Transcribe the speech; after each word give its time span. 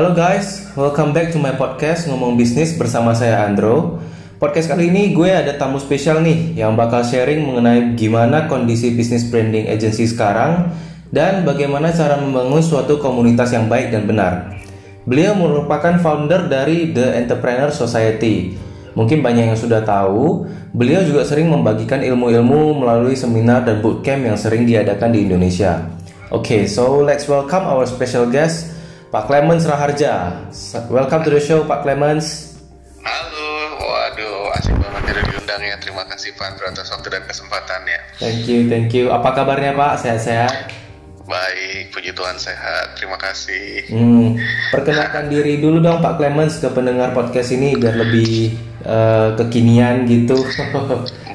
Halo 0.00 0.16
guys, 0.16 0.64
welcome 0.80 1.12
back 1.12 1.28
to 1.28 1.36
my 1.36 1.52
podcast 1.60 2.08
Ngomong 2.08 2.40
Bisnis 2.40 2.72
bersama 2.72 3.12
saya 3.12 3.44
Andro. 3.44 4.00
Podcast 4.40 4.72
kali 4.72 4.88
ini 4.88 5.12
gue 5.12 5.28
ada 5.28 5.60
tamu 5.60 5.76
spesial 5.76 6.24
nih 6.24 6.56
yang 6.56 6.72
bakal 6.72 7.04
sharing 7.04 7.44
mengenai 7.44 8.00
gimana 8.00 8.48
kondisi 8.48 8.96
bisnis 8.96 9.28
branding 9.28 9.68
agency 9.68 10.08
sekarang 10.08 10.72
dan 11.12 11.44
bagaimana 11.44 11.92
cara 11.92 12.16
membangun 12.16 12.64
suatu 12.64 12.96
komunitas 12.96 13.52
yang 13.52 13.68
baik 13.68 13.92
dan 13.92 14.08
benar. 14.08 14.56
Beliau 15.04 15.36
merupakan 15.36 16.00
founder 16.00 16.48
dari 16.48 16.96
The 16.96 17.20
Entrepreneur 17.20 17.68
Society. 17.68 18.56
Mungkin 18.96 19.20
banyak 19.20 19.52
yang 19.52 19.60
sudah 19.60 19.84
tahu, 19.84 20.48
beliau 20.72 21.04
juga 21.04 21.28
sering 21.28 21.52
membagikan 21.52 22.00
ilmu-ilmu 22.00 22.72
melalui 22.72 23.20
seminar 23.20 23.68
dan 23.68 23.84
bootcamp 23.84 24.24
yang 24.24 24.40
sering 24.40 24.64
diadakan 24.64 25.12
di 25.12 25.28
Indonesia. 25.28 25.92
Oke, 26.32 26.56
okay, 26.56 26.62
so 26.64 27.04
let's 27.04 27.28
welcome 27.28 27.68
our 27.68 27.84
special 27.84 28.24
guest, 28.24 28.79
Pak 29.10 29.26
Clemens 29.26 29.66
Raharja. 29.66 30.46
Welcome 30.86 31.26
to 31.26 31.34
the 31.34 31.42
show, 31.42 31.66
Pak 31.66 31.82
Clemens. 31.82 32.54
Halo, 33.02 33.74
waduh, 33.82 34.54
asik 34.54 34.78
banget 34.78 35.02
jadi 35.10 35.20
diundang 35.34 35.62
ya. 35.66 35.74
Terima 35.82 36.06
kasih 36.06 36.30
Pak 36.38 36.62
atas 36.62 36.94
waktu 36.94 37.18
dan 37.18 37.26
kesempatannya. 37.26 37.98
Thank 38.22 38.46
you, 38.46 38.70
thank 38.70 38.94
you. 38.94 39.10
Apa 39.10 39.34
kabarnya 39.34 39.74
Pak? 39.74 40.06
Sehat-sehat? 40.06 40.70
Baik, 41.26 41.90
puji 41.90 42.14
Tuhan 42.14 42.38
sehat. 42.38 42.94
Terima 42.94 43.18
kasih. 43.18 43.90
Hmm, 43.90 44.38
perkenalkan 44.70 45.26
diri 45.34 45.58
dulu 45.58 45.82
dong 45.82 45.98
Pak 45.98 46.14
Clemens 46.14 46.62
ke 46.62 46.70
pendengar 46.70 47.10
podcast 47.10 47.50
ini 47.50 47.74
biar 47.74 47.98
lebih 47.98 48.54
uh, 48.86 49.34
kekinian 49.34 50.06
gitu. 50.06 50.38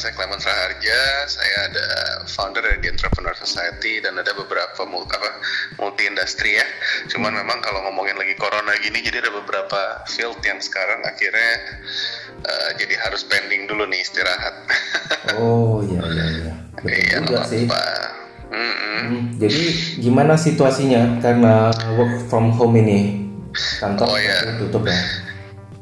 saya 0.00 0.16
Clemens 0.16 0.48
Raharja. 0.48 1.28
Saya 1.28 1.56
ada 1.68 1.86
founder 2.24 2.64
dari 2.64 2.80
The 2.80 2.96
Entrepreneur 2.96 3.36
Society 3.36 4.00
dan 4.00 4.16
ada 4.16 4.32
beberapa 4.32 4.88
multi, 4.88 5.12
apa, 5.12 5.30
multi 5.76 6.08
industri 6.08 6.56
ya. 6.56 6.64
Cuman 7.12 7.36
memang 7.36 7.60
kalau 7.60 7.84
ngomongin 7.84 8.16
lagi 8.16 8.32
corona 8.40 8.72
gini, 8.80 9.04
jadi 9.04 9.20
ada 9.20 9.32
beberapa 9.36 10.00
field 10.08 10.40
yang 10.40 10.56
sekarang 10.56 11.04
akhirnya 11.04 11.52
uh, 12.48 12.70
jadi 12.80 12.96
harus 12.96 13.28
pending 13.28 13.68
dulu 13.68 13.84
nih 13.84 14.00
istirahat. 14.00 14.54
oh 15.36 15.84
iya 15.84 16.00
iya 16.08 16.24
iya. 16.32 16.54
Iya, 16.80 17.16
juga 17.20 17.44
sih. 17.44 17.68
Mm 18.50 18.72
-hmm. 18.72 19.16
Jadi 19.36 19.62
gimana 20.00 20.34
situasinya 20.40 21.20
karena 21.20 21.68
work 22.00 22.24
from 22.32 22.56
home 22.56 22.80
ini? 22.80 23.28
Kantor 23.52 24.06
oh, 24.08 24.16
iya. 24.16 24.56
tutup 24.56 24.88
ya? 24.88 25.29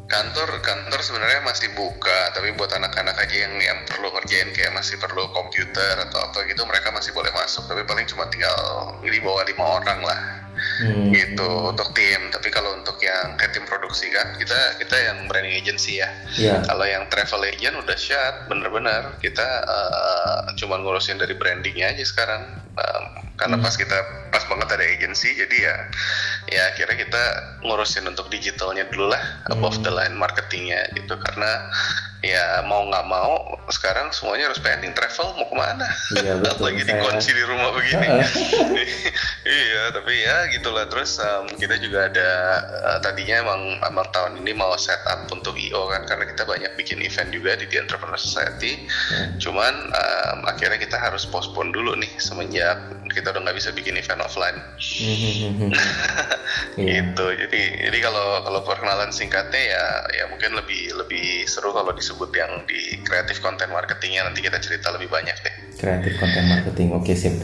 Kantor 0.08 0.64
kantor 0.64 1.00
sebenarnya 1.04 1.44
masih 1.44 1.68
buka 1.76 2.32
tapi 2.32 2.56
buat 2.56 2.72
anak-anak 2.72 3.12
aja 3.20 3.44
yang 3.44 3.54
yang 3.60 3.78
perlu 3.84 4.08
ngerjain 4.16 4.56
kayak 4.56 4.72
masih 4.72 4.96
perlu 4.96 5.28
komputer 5.36 6.00
atau 6.08 6.18
apa 6.24 6.48
gitu 6.48 6.64
mereka 6.64 6.88
masih 6.96 7.12
boleh 7.12 7.28
masuk. 7.36 7.68
Tapi 7.68 7.84
paling 7.84 8.08
cuma 8.08 8.24
tinggal 8.32 8.56
di 9.04 9.20
bawah 9.20 9.44
lima 9.44 9.64
orang 9.78 10.00
lah. 10.02 10.20
Hmm. 10.58 11.14
gitu 11.14 11.70
untuk 11.70 11.94
tim. 11.94 12.34
Tapi 12.34 12.50
kalau 12.50 12.74
untuk 12.74 12.98
yang 12.98 13.38
kayak 13.38 13.54
tim 13.54 13.62
produksi 13.62 14.10
kan 14.10 14.34
kita 14.42 14.80
kita 14.82 14.96
yang 14.96 15.30
branding 15.30 15.54
agency 15.54 16.02
ya. 16.02 16.10
Yeah. 16.34 16.66
kalau 16.66 16.82
yang 16.82 17.06
travel 17.12 17.46
agent 17.46 17.78
udah 17.78 17.94
shut 17.94 18.34
bener-bener. 18.50 19.14
Kita 19.22 19.46
uh, 19.68 20.50
cuma 20.58 20.82
ngurusin 20.82 21.20
dari 21.20 21.38
brandingnya 21.38 21.94
aja 21.94 22.02
sekarang. 22.02 22.42
Um, 22.74 23.27
karena 23.38 23.56
hmm. 23.56 23.64
pas 23.64 23.74
kita 23.78 23.98
pas 24.34 24.44
banget 24.50 24.68
ada 24.74 24.84
agency 24.84 25.30
jadi 25.38 25.56
ya 25.56 25.74
ya 26.50 26.64
kira 26.74 26.92
kita 26.98 27.22
ngurusin 27.62 28.04
untuk 28.10 28.26
digitalnya 28.28 28.84
dulu 28.90 29.14
lah 29.14 29.22
hmm. 29.46 29.54
above 29.54 29.78
the 29.86 29.92
line 29.94 30.18
marketingnya 30.18 30.90
gitu 30.98 31.14
karena 31.14 31.70
ya 32.18 32.66
mau 32.66 32.82
nggak 32.90 33.06
mau 33.06 33.58
sekarang 33.70 34.10
semuanya 34.10 34.50
harus 34.50 34.58
pending 34.58 34.90
travel 34.96 35.38
mau 35.38 35.46
ke 35.46 35.54
mana? 35.54 35.86
Iya, 36.18 36.34
betul. 36.42 36.66
lagi 36.66 36.82
dikunci 36.82 37.30
di 37.30 37.44
rumah 37.46 37.70
begini. 37.74 38.08
Iya 39.48 39.96
tapi 39.96 40.12
ya 40.12 40.44
gitulah. 40.52 40.84
Terus 40.92 41.16
um, 41.24 41.48
kita 41.56 41.80
juga 41.80 42.12
ada 42.12 42.30
uh, 42.84 42.98
tadinya 43.00 43.40
emang 43.40 43.80
emang 43.80 44.04
tahun 44.12 44.36
ini 44.44 44.52
mau 44.52 44.76
set 44.76 45.00
up 45.08 45.24
untuk 45.32 45.56
io 45.56 45.88
kan 45.88 46.04
karena 46.04 46.28
kita 46.28 46.44
banyak 46.44 46.68
bikin 46.76 47.00
event 47.00 47.32
juga 47.32 47.56
di 47.56 47.64
The 47.64 47.80
Entrepreneur 47.80 48.20
Society. 48.20 48.84
Hmm. 48.88 49.40
cuman 49.40 49.74
um, 49.88 50.38
akhirnya 50.44 50.76
kita 50.76 51.00
harus 51.00 51.24
postpone 51.24 51.72
dulu 51.72 51.96
nih 51.96 52.10
semenjak 52.20 52.76
kita 53.08 53.32
udah 53.32 53.40
nggak 53.40 53.56
bisa 53.56 53.72
bikin 53.72 53.96
event 53.96 54.20
offline. 54.20 54.58
Hmm. 54.76 55.72
gitu. 56.92 57.26
Jadi 57.32 57.62
jadi 57.88 57.98
kalau 58.04 58.44
kalau 58.44 58.60
perkenalan 58.68 59.08
singkatnya 59.14 59.62
ya 59.72 59.84
ya 60.12 60.24
mungkin 60.28 60.60
lebih 60.60 60.92
lebih 60.92 61.48
seru 61.48 61.72
kalau 61.72 61.96
di 61.96 62.04
disebut 62.08 62.32
yang 62.32 62.64
di 62.64 62.96
kreatif 63.04 63.44
konten 63.44 63.68
marketingnya 63.68 64.24
nanti 64.24 64.40
kita 64.40 64.56
cerita 64.64 64.88
lebih 64.96 65.12
banyak 65.12 65.36
deh. 65.44 65.54
Kreatif 65.76 66.16
konten 66.16 66.48
marketing, 66.48 66.96
oke 66.96 67.04
okay, 67.04 67.12
sip. 67.12 67.36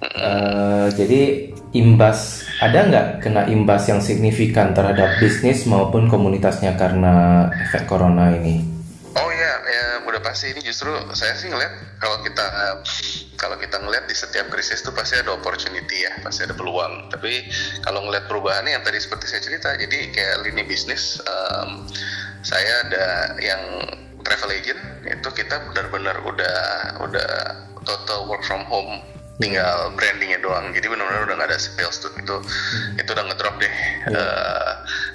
Uh, 0.00 0.88
jadi 0.96 1.52
imbas 1.76 2.48
ada 2.64 2.88
nggak 2.88 3.06
kena 3.20 3.44
imbas 3.52 3.84
yang 3.92 4.00
signifikan 4.00 4.72
terhadap 4.72 5.20
bisnis 5.20 5.68
maupun 5.68 6.08
komunitasnya 6.08 6.72
karena 6.80 7.44
efek 7.68 7.84
corona 7.84 8.32
ini? 8.32 8.64
Oh 9.12 9.28
ya, 9.28 9.52
ya 9.68 9.84
udah 10.08 10.24
pasti 10.24 10.56
ini 10.56 10.64
justru 10.64 10.88
saya 11.12 11.36
sih 11.36 11.52
ngeliat 11.52 12.00
kalau 12.00 12.24
kita 12.24 12.46
kalau 13.36 13.56
kita 13.60 13.76
ngeliat 13.76 14.08
di 14.08 14.16
setiap 14.16 14.48
krisis 14.48 14.80
tuh 14.80 14.96
pasti 14.96 15.20
ada 15.20 15.36
opportunity 15.36 16.08
ya, 16.08 16.16
pasti 16.24 16.48
ada 16.48 16.56
peluang. 16.56 17.12
Tapi 17.12 17.44
kalau 17.84 18.08
ngeliat 18.08 18.24
perubahannya 18.24 18.80
yang 18.80 18.84
tadi 18.84 18.96
seperti 18.96 19.28
saya 19.28 19.44
cerita, 19.44 19.68
jadi 19.76 20.12
kayak 20.12 20.48
lini 20.48 20.64
bisnis 20.64 21.20
um, 21.28 21.84
saya 22.40 22.88
ada 22.88 23.06
yang 23.40 23.62
travel 24.24 24.52
agent 24.52 24.80
itu 25.04 25.28
kita 25.32 25.60
benar-benar 25.72 26.16
udah 26.24 26.58
udah 27.04 27.30
total 27.84 28.28
work 28.28 28.44
from 28.44 28.64
home 28.68 29.00
tinggal 29.40 29.90
brandingnya 29.96 30.38
doang 30.44 30.68
jadi 30.76 30.86
benar-benar 30.92 31.24
udah 31.24 31.36
nggak 31.40 31.48
ada 31.48 31.58
sales 31.58 31.96
tuh 31.96 32.12
itu 32.20 32.36
hmm. 32.36 33.00
itu 33.00 33.10
udah 33.10 33.24
ngedrop 33.24 33.56
deh 33.56 33.72
yeah. 33.72 34.12
Iya. 34.12 34.20
uh, 34.20 34.72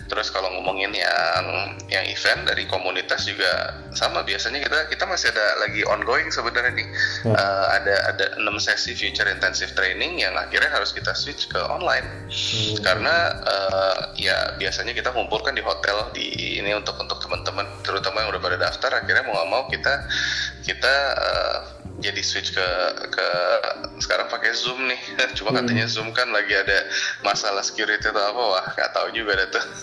terus 0.09 0.33
kalau 0.33 0.49
ngomongin 0.57 0.93
yang 0.93 1.45
yang 1.89 2.05
event 2.09 2.45
dari 2.45 2.65
komunitas 2.65 3.25
juga 3.29 3.81
sama 3.93 4.25
biasanya 4.25 4.61
kita 4.61 4.89
kita 4.89 5.05
masih 5.05 5.29
ada 5.29 5.45
lagi 5.61 5.81
ongoing 5.85 6.29
sebenarnya 6.33 6.73
nih 6.73 6.87
yeah. 7.29 7.37
uh, 7.37 7.65
ada 7.77 7.95
ada 8.13 8.25
enam 8.41 8.57
sesi 8.57 8.97
future 8.97 9.29
intensive 9.29 9.71
training 9.77 10.17
yang 10.17 10.33
akhirnya 10.33 10.73
harus 10.73 10.89
kita 10.89 11.13
switch 11.13 11.45
ke 11.45 11.61
online 11.61 12.05
hmm. 12.25 12.81
karena 12.81 13.15
uh, 13.45 13.99
ya 14.17 14.57
biasanya 14.57 14.97
kita 14.97 15.13
kumpulkan 15.13 15.53
di 15.53 15.61
hotel 15.61 16.09
di 16.17 16.57
ini 16.57 16.73
untuk 16.73 16.97
untuk 16.97 17.21
teman-teman 17.21 17.69
terutama 17.85 18.25
yang 18.25 18.33
udah 18.33 18.41
pada 18.41 18.57
daftar 18.57 18.91
akhirnya 19.05 19.23
mau 19.29 19.37
nggak 19.37 19.49
mau 19.53 19.63
kita 19.69 19.93
kita 20.65 20.95
uh, 21.13 21.84
jadi 22.03 22.21
switch 22.21 22.51
ke 22.51 22.67
ke 23.07 23.27
sekarang 24.03 24.27
pakai 24.27 24.51
zoom 24.51 24.87
nih. 24.87 24.99
Cuma 25.37 25.55
hmm. 25.55 25.59
katanya 25.63 25.85
zoom 25.87 26.11
kan 26.11 26.27
lagi 26.31 26.51
ada 26.51 26.87
masalah 27.23 27.63
security 27.63 28.03
atau 28.03 28.19
apa 28.19 28.41
wah 28.43 28.65
nggak 28.75 28.91
tahu 28.91 29.07
juga 29.15 29.31
deh 29.39 29.49
tuh. 29.51 29.65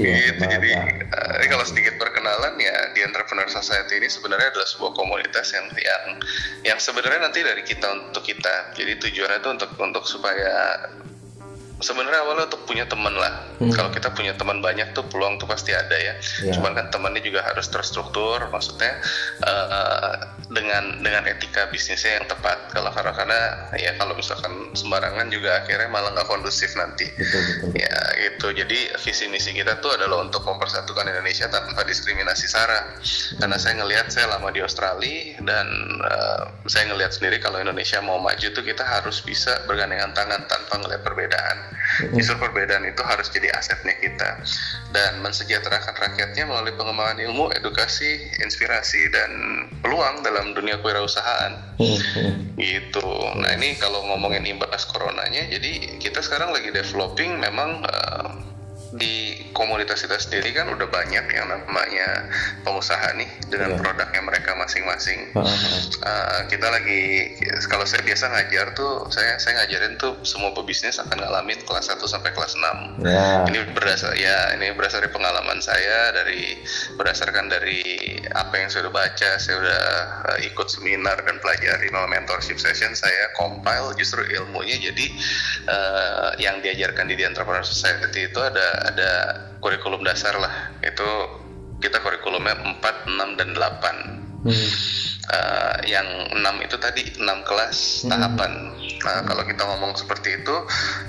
Ya, 0.00 0.16
gitu 0.32 0.48
jadi 0.48 0.72
uh, 1.12 1.44
kalau 1.44 1.64
sedikit 1.68 2.00
perkenalan 2.00 2.56
ya 2.56 2.88
di 2.96 3.04
entrepreneur 3.04 3.44
society 3.52 4.00
ini 4.00 4.08
sebenarnya 4.08 4.48
adalah 4.48 4.64
sebuah 4.64 4.96
komunitas 4.96 5.52
yang 5.52 5.68
yang 5.76 6.04
yang 6.64 6.78
sebenarnya 6.80 7.28
nanti 7.28 7.44
dari 7.44 7.60
kita 7.60 8.08
untuk 8.08 8.24
kita. 8.24 8.72
Jadi 8.72 8.96
tujuannya 8.96 9.44
itu 9.44 9.50
untuk 9.60 9.70
untuk 9.76 10.04
supaya 10.08 10.88
sebenarnya 11.80 12.20
awalnya 12.22 12.44
untuk 12.46 12.62
punya 12.68 12.84
teman 12.86 13.12
lah. 13.16 13.48
Hmm. 13.58 13.72
Kalau 13.72 13.90
kita 13.92 14.12
punya 14.12 14.36
teman 14.36 14.60
banyak 14.60 14.92
tuh 14.92 15.04
peluang 15.08 15.40
tuh 15.40 15.48
pasti 15.48 15.72
ada 15.72 15.96
ya. 15.96 16.14
Yeah. 16.44 16.54
Cuman 16.56 16.76
kan 16.76 16.92
temannya 16.92 17.24
juga 17.24 17.44
harus 17.44 17.68
terstruktur, 17.72 18.40
maksudnya 18.52 19.00
uh, 19.44 20.12
dengan 20.52 21.00
dengan 21.00 21.24
etika 21.28 21.68
bisnisnya 21.72 22.20
yang 22.20 22.26
tepat. 22.28 22.72
Kalau 22.72 22.92
karena 22.92 23.12
karena 23.16 23.40
ya 23.80 23.96
kalau 23.96 24.12
misalkan 24.14 24.72
sembarangan 24.76 25.32
juga 25.32 25.64
akhirnya 25.64 25.88
malah 25.88 26.12
nggak 26.14 26.28
kondusif 26.28 26.72
nanti. 26.76 27.08
Betul, 27.16 27.40
betul. 27.42 27.68
Ya 27.80 28.00
itu. 28.28 28.46
Jadi 28.52 28.78
visi 29.00 29.24
misi 29.32 29.50
kita 29.56 29.80
tuh 29.80 29.96
adalah 29.96 30.22
untuk 30.22 30.44
mempersatukan 30.44 31.08
Indonesia 31.08 31.48
tanpa 31.48 31.82
diskriminasi 31.88 32.46
sara. 32.46 32.80
Hmm. 32.84 33.44
Karena 33.44 33.56
saya 33.56 33.74
ngelihat 33.80 34.06
saya 34.12 34.28
lama 34.28 34.52
di 34.52 34.60
Australia 34.60 35.40
dan 35.42 35.66
uh, 36.04 36.44
saya 36.68 36.92
ngelihat 36.92 37.16
sendiri 37.16 37.40
kalau 37.40 37.56
Indonesia 37.60 37.98
mau 38.04 38.20
maju 38.20 38.46
tuh 38.52 38.64
kita 38.64 38.84
harus 38.84 39.24
bisa 39.24 39.64
bergandengan 39.64 40.12
tangan 40.12 40.44
tanpa 40.44 40.74
ngelihat 40.80 41.02
perbedaan 41.02 41.69
Justru 42.16 42.36
perbedaan 42.40 42.86
itu 42.88 43.02
harus 43.04 43.28
jadi 43.28 43.52
asetnya 43.54 43.94
kita 44.00 44.40
dan 44.94 45.20
mensejahterakan 45.20 45.94
rakyatnya 45.96 46.44
melalui 46.48 46.74
pengembangan 46.74 47.18
ilmu, 47.20 47.52
edukasi, 47.54 48.30
inspirasi 48.40 49.10
dan 49.12 49.30
peluang 49.84 50.22
dalam 50.24 50.52
dunia 50.56 50.80
kewirausahaan. 50.80 51.76
gitu. 52.60 53.08
Nah 53.40 53.56
ini 53.56 53.76
kalau 53.80 54.04
ngomongin 54.04 54.44
imbas 54.44 54.84
coronanya, 54.84 55.48
jadi 55.48 55.96
kita 55.96 56.20
sekarang 56.20 56.52
lagi 56.52 56.68
developing 56.68 57.40
memang 57.40 57.80
uh, 57.88 58.49
di 58.90 59.38
komunitas 59.54 60.02
kita 60.02 60.18
sendiri 60.18 60.50
kan 60.50 60.66
udah 60.66 60.88
banyak 60.90 61.22
yang 61.30 61.46
namanya 61.46 62.26
pengusaha 62.66 63.14
nih 63.14 63.30
dengan 63.46 63.76
yeah. 63.76 63.80
produknya 63.80 64.20
mereka 64.26 64.50
masing-masing. 64.58 65.30
Uh, 65.34 65.46
-huh. 65.46 65.78
uh, 66.02 66.40
kita 66.50 66.66
lagi 66.66 67.34
kalau 67.70 67.86
saya 67.86 68.02
biasa 68.02 68.30
ngajar 68.34 68.74
tuh 68.74 69.06
saya 69.14 69.38
saya 69.38 69.62
ngajarin 69.62 69.94
tuh 70.02 70.18
semua 70.26 70.50
pebisnis 70.50 70.98
akan 70.98 71.22
ngalamin 71.22 71.62
kelas 71.62 71.86
1 71.86 72.02
sampai 72.02 72.34
kelas 72.34 72.58
6. 72.58 73.06
Yeah. 73.06 73.46
Ini 73.46 73.58
berdasar 73.74 74.18
ya 74.18 74.58
ini 74.58 74.74
berdasar 74.74 75.06
dari 75.06 75.12
pengalaman 75.14 75.62
saya 75.62 76.10
dari 76.10 76.58
berdasarkan 76.98 77.46
dari 77.46 77.80
apa 78.34 78.54
yang 78.58 78.68
saya 78.68 78.90
udah 78.90 78.94
baca, 78.94 79.30
saya 79.38 79.56
udah 79.58 79.84
uh, 80.34 80.38
ikut 80.42 80.66
seminar 80.66 81.18
dan 81.22 81.38
pelajari 81.38 81.86
melalui 81.94 82.18
mentorship 82.18 82.58
session, 82.58 82.92
saya 82.92 83.30
compile 83.38 83.94
justru 83.94 84.26
ilmunya 84.26 84.76
jadi 84.78 85.06
uh, 85.70 86.30
yang 86.42 86.58
diajarkan 86.60 87.06
di 87.06 87.14
The 87.16 87.24
Entrepreneur 87.30 87.64
Society 87.64 88.28
itu 88.30 88.40
ada 88.40 88.79
ada 88.84 89.10
kurikulum 89.60 90.00
dasar 90.02 90.34
lah. 90.36 90.72
Itu 90.80 91.08
kita 91.80 92.00
kurikulumnya 92.04 92.80
4, 92.80 93.08
6 93.08 93.38
dan 93.40 93.48
8. 93.56 94.20
Hmm. 94.40 94.68
Uh, 95.30 95.76
yang 95.86 96.08
enam 96.32 96.58
itu 96.64 96.74
tadi 96.80 97.06
enam 97.20 97.44
kelas 97.44 98.02
hmm. 98.04 98.10
tahapan. 98.10 98.52
Nah, 99.04 99.18
kalau 99.24 99.42
kita 99.44 99.62
ngomong 99.64 99.92
seperti 99.94 100.42
itu, 100.42 100.56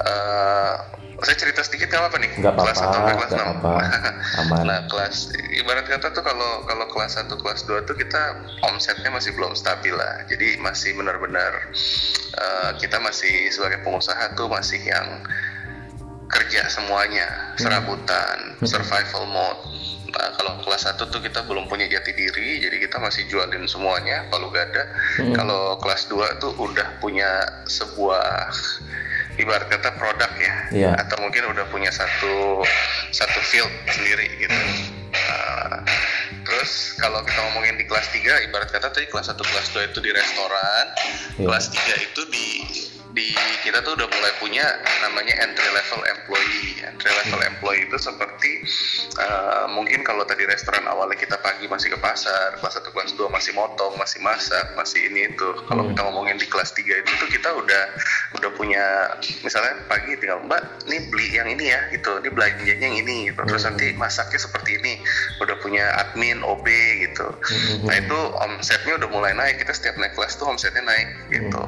uh, 0.04 0.76
saya 1.22 1.38
cerita 1.38 1.62
sedikit 1.62 1.94
nggak 1.94 2.10
apa 2.10 2.18
nih? 2.18 2.32
Gak 2.42 2.56
kelas 2.58 2.80
apa, 2.82 2.94
sampai 2.98 3.14
kelas 3.14 3.34
enam. 3.38 3.50
Aman. 4.42 4.64
Nah, 4.66 4.80
kelas 4.90 5.30
ibarat 5.54 5.86
kata 5.86 6.10
tuh 6.18 6.24
kalau 6.26 6.66
kalau 6.66 6.86
kelas 6.90 7.14
1 7.14 7.30
kelas 7.30 7.62
2 7.70 7.88
tuh 7.88 7.96
kita 7.96 8.42
omsetnya 8.66 9.10
masih 9.14 9.32
belum 9.38 9.54
stabil 9.54 9.94
lah. 9.94 10.26
Jadi 10.26 10.58
masih 10.58 10.98
benar-benar 10.98 11.52
uh, 12.42 12.72
kita 12.82 12.98
masih 12.98 13.54
sebagai 13.54 13.86
pengusaha 13.86 14.34
tuh 14.34 14.50
masih 14.50 14.82
yang 14.82 15.22
kerja 16.32 16.66
semuanya, 16.72 17.28
hmm. 17.28 17.60
serabutan, 17.60 18.38
hmm. 18.58 18.68
survival 18.68 19.28
mode. 19.28 19.62
Nah, 20.12 20.28
kalau 20.36 20.60
kelas 20.68 20.84
1 20.92 21.08
tuh 21.08 21.24
kita 21.24 21.40
belum 21.48 21.72
punya 21.72 21.88
jati 21.88 22.12
diri, 22.12 22.60
jadi 22.60 22.84
kita 22.84 23.00
masih 23.00 23.32
jualin 23.32 23.64
semuanya, 23.64 24.28
palu 24.28 24.52
gada. 24.52 24.84
Hmm. 25.16 25.32
Kalau 25.32 25.80
kelas 25.80 26.12
2 26.12 26.44
tuh 26.44 26.52
udah 26.60 27.00
punya 27.00 27.64
sebuah 27.68 28.52
ibarat 29.40 29.68
kata 29.72 29.96
produk 29.96 30.32
ya 30.36 30.56
yeah. 30.74 30.94
atau 31.00 31.18
mungkin 31.24 31.48
udah 31.50 31.64
punya 31.72 31.88
satu 31.94 32.66
satu 33.16 33.40
field 33.48 33.72
sendiri 33.88 34.28
gitu 34.38 34.60
uh, 35.16 35.80
terus 36.44 37.00
kalau 37.00 37.24
kita 37.24 37.40
ngomongin 37.50 37.80
di 37.80 37.86
kelas 37.88 38.12
3 38.12 38.52
ibarat 38.52 38.70
kata 38.70 38.92
tadi 38.92 39.08
kelas 39.08 39.32
1 39.32 39.40
kelas 39.40 39.68
2 39.72 39.90
itu 39.94 40.00
di 40.04 40.12
restoran 40.12 40.86
yeah. 41.40 41.48
kelas 41.48 41.66
3 41.72 42.08
itu 42.12 42.22
di 42.28 42.48
di 43.12 43.36
kita 43.62 43.84
tuh 43.84 43.94
udah 44.00 44.08
mulai 44.08 44.34
punya 44.40 44.66
namanya 45.04 45.36
entry 45.44 45.70
level 45.72 46.02
employee. 46.08 46.80
Entry 46.82 47.12
level 47.12 47.40
hmm. 47.40 47.50
employee 47.54 47.84
itu 47.88 47.98
seperti 48.00 48.52
uh, 49.20 49.66
mungkin 49.72 50.02
kalau 50.08 50.24
tadi 50.24 50.48
restoran 50.48 50.88
awalnya 50.88 51.20
kita 51.20 51.38
pagi 51.44 51.68
masih 51.68 51.94
ke 51.94 52.00
pasar, 52.00 52.58
kelas 52.60 52.80
1 52.80 52.94
kelas 52.94 53.12
2 53.20 53.28
masih 53.28 53.52
motong, 53.54 53.94
masih 54.00 54.20
masak, 54.24 54.66
masih 54.80 55.12
ini 55.12 55.32
itu. 55.32 55.50
Kalau 55.68 55.84
hmm. 55.86 55.92
kita 55.94 56.02
ngomongin 56.08 56.38
di 56.40 56.48
kelas 56.48 56.72
3 56.74 56.82
itu 56.88 57.12
tuh 57.20 57.30
kita 57.30 57.50
udah 57.52 57.84
udah 58.40 58.52
punya 58.56 58.84
misalnya 59.44 59.76
pagi 59.92 60.16
tinggal 60.18 60.42
Mbak, 60.48 60.88
nih 60.88 61.00
beli 61.12 61.28
yang 61.36 61.48
ini 61.52 61.72
ya 61.72 61.82
gitu, 61.92 62.18
ini 62.24 62.30
belanjanya 62.32 62.86
yang 62.88 62.96
ini 62.96 63.30
gitu. 63.30 63.42
Terus 63.44 63.64
hmm. 63.68 63.70
nanti 63.76 63.86
masaknya 64.00 64.40
seperti 64.40 64.80
ini. 64.80 64.94
Udah 65.44 65.58
punya 65.60 65.86
admin, 66.00 66.40
OB 66.42 66.66
gitu. 67.10 67.28
Nah, 67.86 67.96
itu 67.98 68.20
omsetnya 68.40 68.98
udah 68.98 69.10
mulai 69.12 69.34
naik. 69.36 69.62
Kita 69.62 69.74
setiap 69.76 69.96
naik 70.00 70.14
kelas 70.16 70.38
tuh 70.38 70.48
omsetnya 70.48 70.86
naik 70.86 71.10
gitu. 71.34 71.64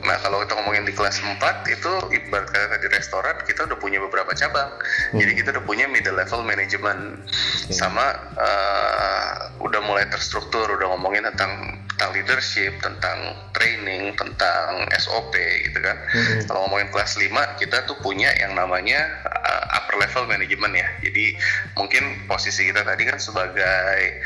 Nah, 0.00 0.16
kalau 0.24 0.40
kita 0.42 0.56
ngomong 0.56 0.69
ngomongin 0.70 0.86
di 0.86 0.94
kelas 0.94 1.18
4 1.18 1.66
itu 1.66 1.92
ibarat 2.14 2.46
kata 2.46 2.78
di 2.78 2.86
restoran 2.94 3.34
kita 3.42 3.66
udah 3.66 3.74
punya 3.82 3.98
beberapa 3.98 4.30
cabang. 4.38 4.70
Hmm. 5.10 5.18
Jadi 5.18 5.42
kita 5.42 5.50
udah 5.58 5.66
punya 5.66 5.90
middle 5.90 6.14
level 6.14 6.46
management 6.46 7.26
okay. 7.26 7.74
sama 7.74 8.14
uh, 8.38 9.50
udah 9.66 9.82
mulai 9.82 10.06
terstruktur, 10.06 10.70
udah 10.70 10.94
ngomongin 10.94 11.26
tentang 11.26 11.82
tentang 11.90 12.14
leadership, 12.14 12.70
tentang 12.78 13.34
training, 13.50 14.14
tentang 14.14 14.86
SOP 14.94 15.34
gitu 15.66 15.82
kan. 15.82 15.98
Hmm. 16.14 16.46
Kalau 16.46 16.70
ngomongin 16.70 16.94
kelas 16.94 17.18
5 17.18 17.34
kita 17.58 17.90
tuh 17.90 17.98
punya 17.98 18.30
yang 18.38 18.54
namanya 18.54 19.26
uh, 19.26 19.74
upper 19.74 19.98
level 19.98 20.30
management 20.30 20.78
ya. 20.78 20.86
Jadi 21.02 21.34
mungkin 21.74 22.30
posisi 22.30 22.70
kita 22.70 22.86
tadi 22.86 23.10
kan 23.10 23.18
sebagai 23.18 24.22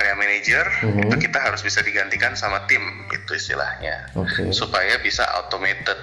area 0.00 0.14
manager 0.16 0.64
mm-hmm. 0.82 1.02
itu 1.08 1.16
kita 1.28 1.38
harus 1.40 1.60
bisa 1.60 1.84
digantikan 1.84 2.32
sama 2.38 2.64
tim 2.70 2.82
itu 3.12 3.36
istilahnya 3.36 4.08
okay. 4.16 4.48
supaya 4.54 4.96
bisa 5.00 5.26
automated 5.36 5.98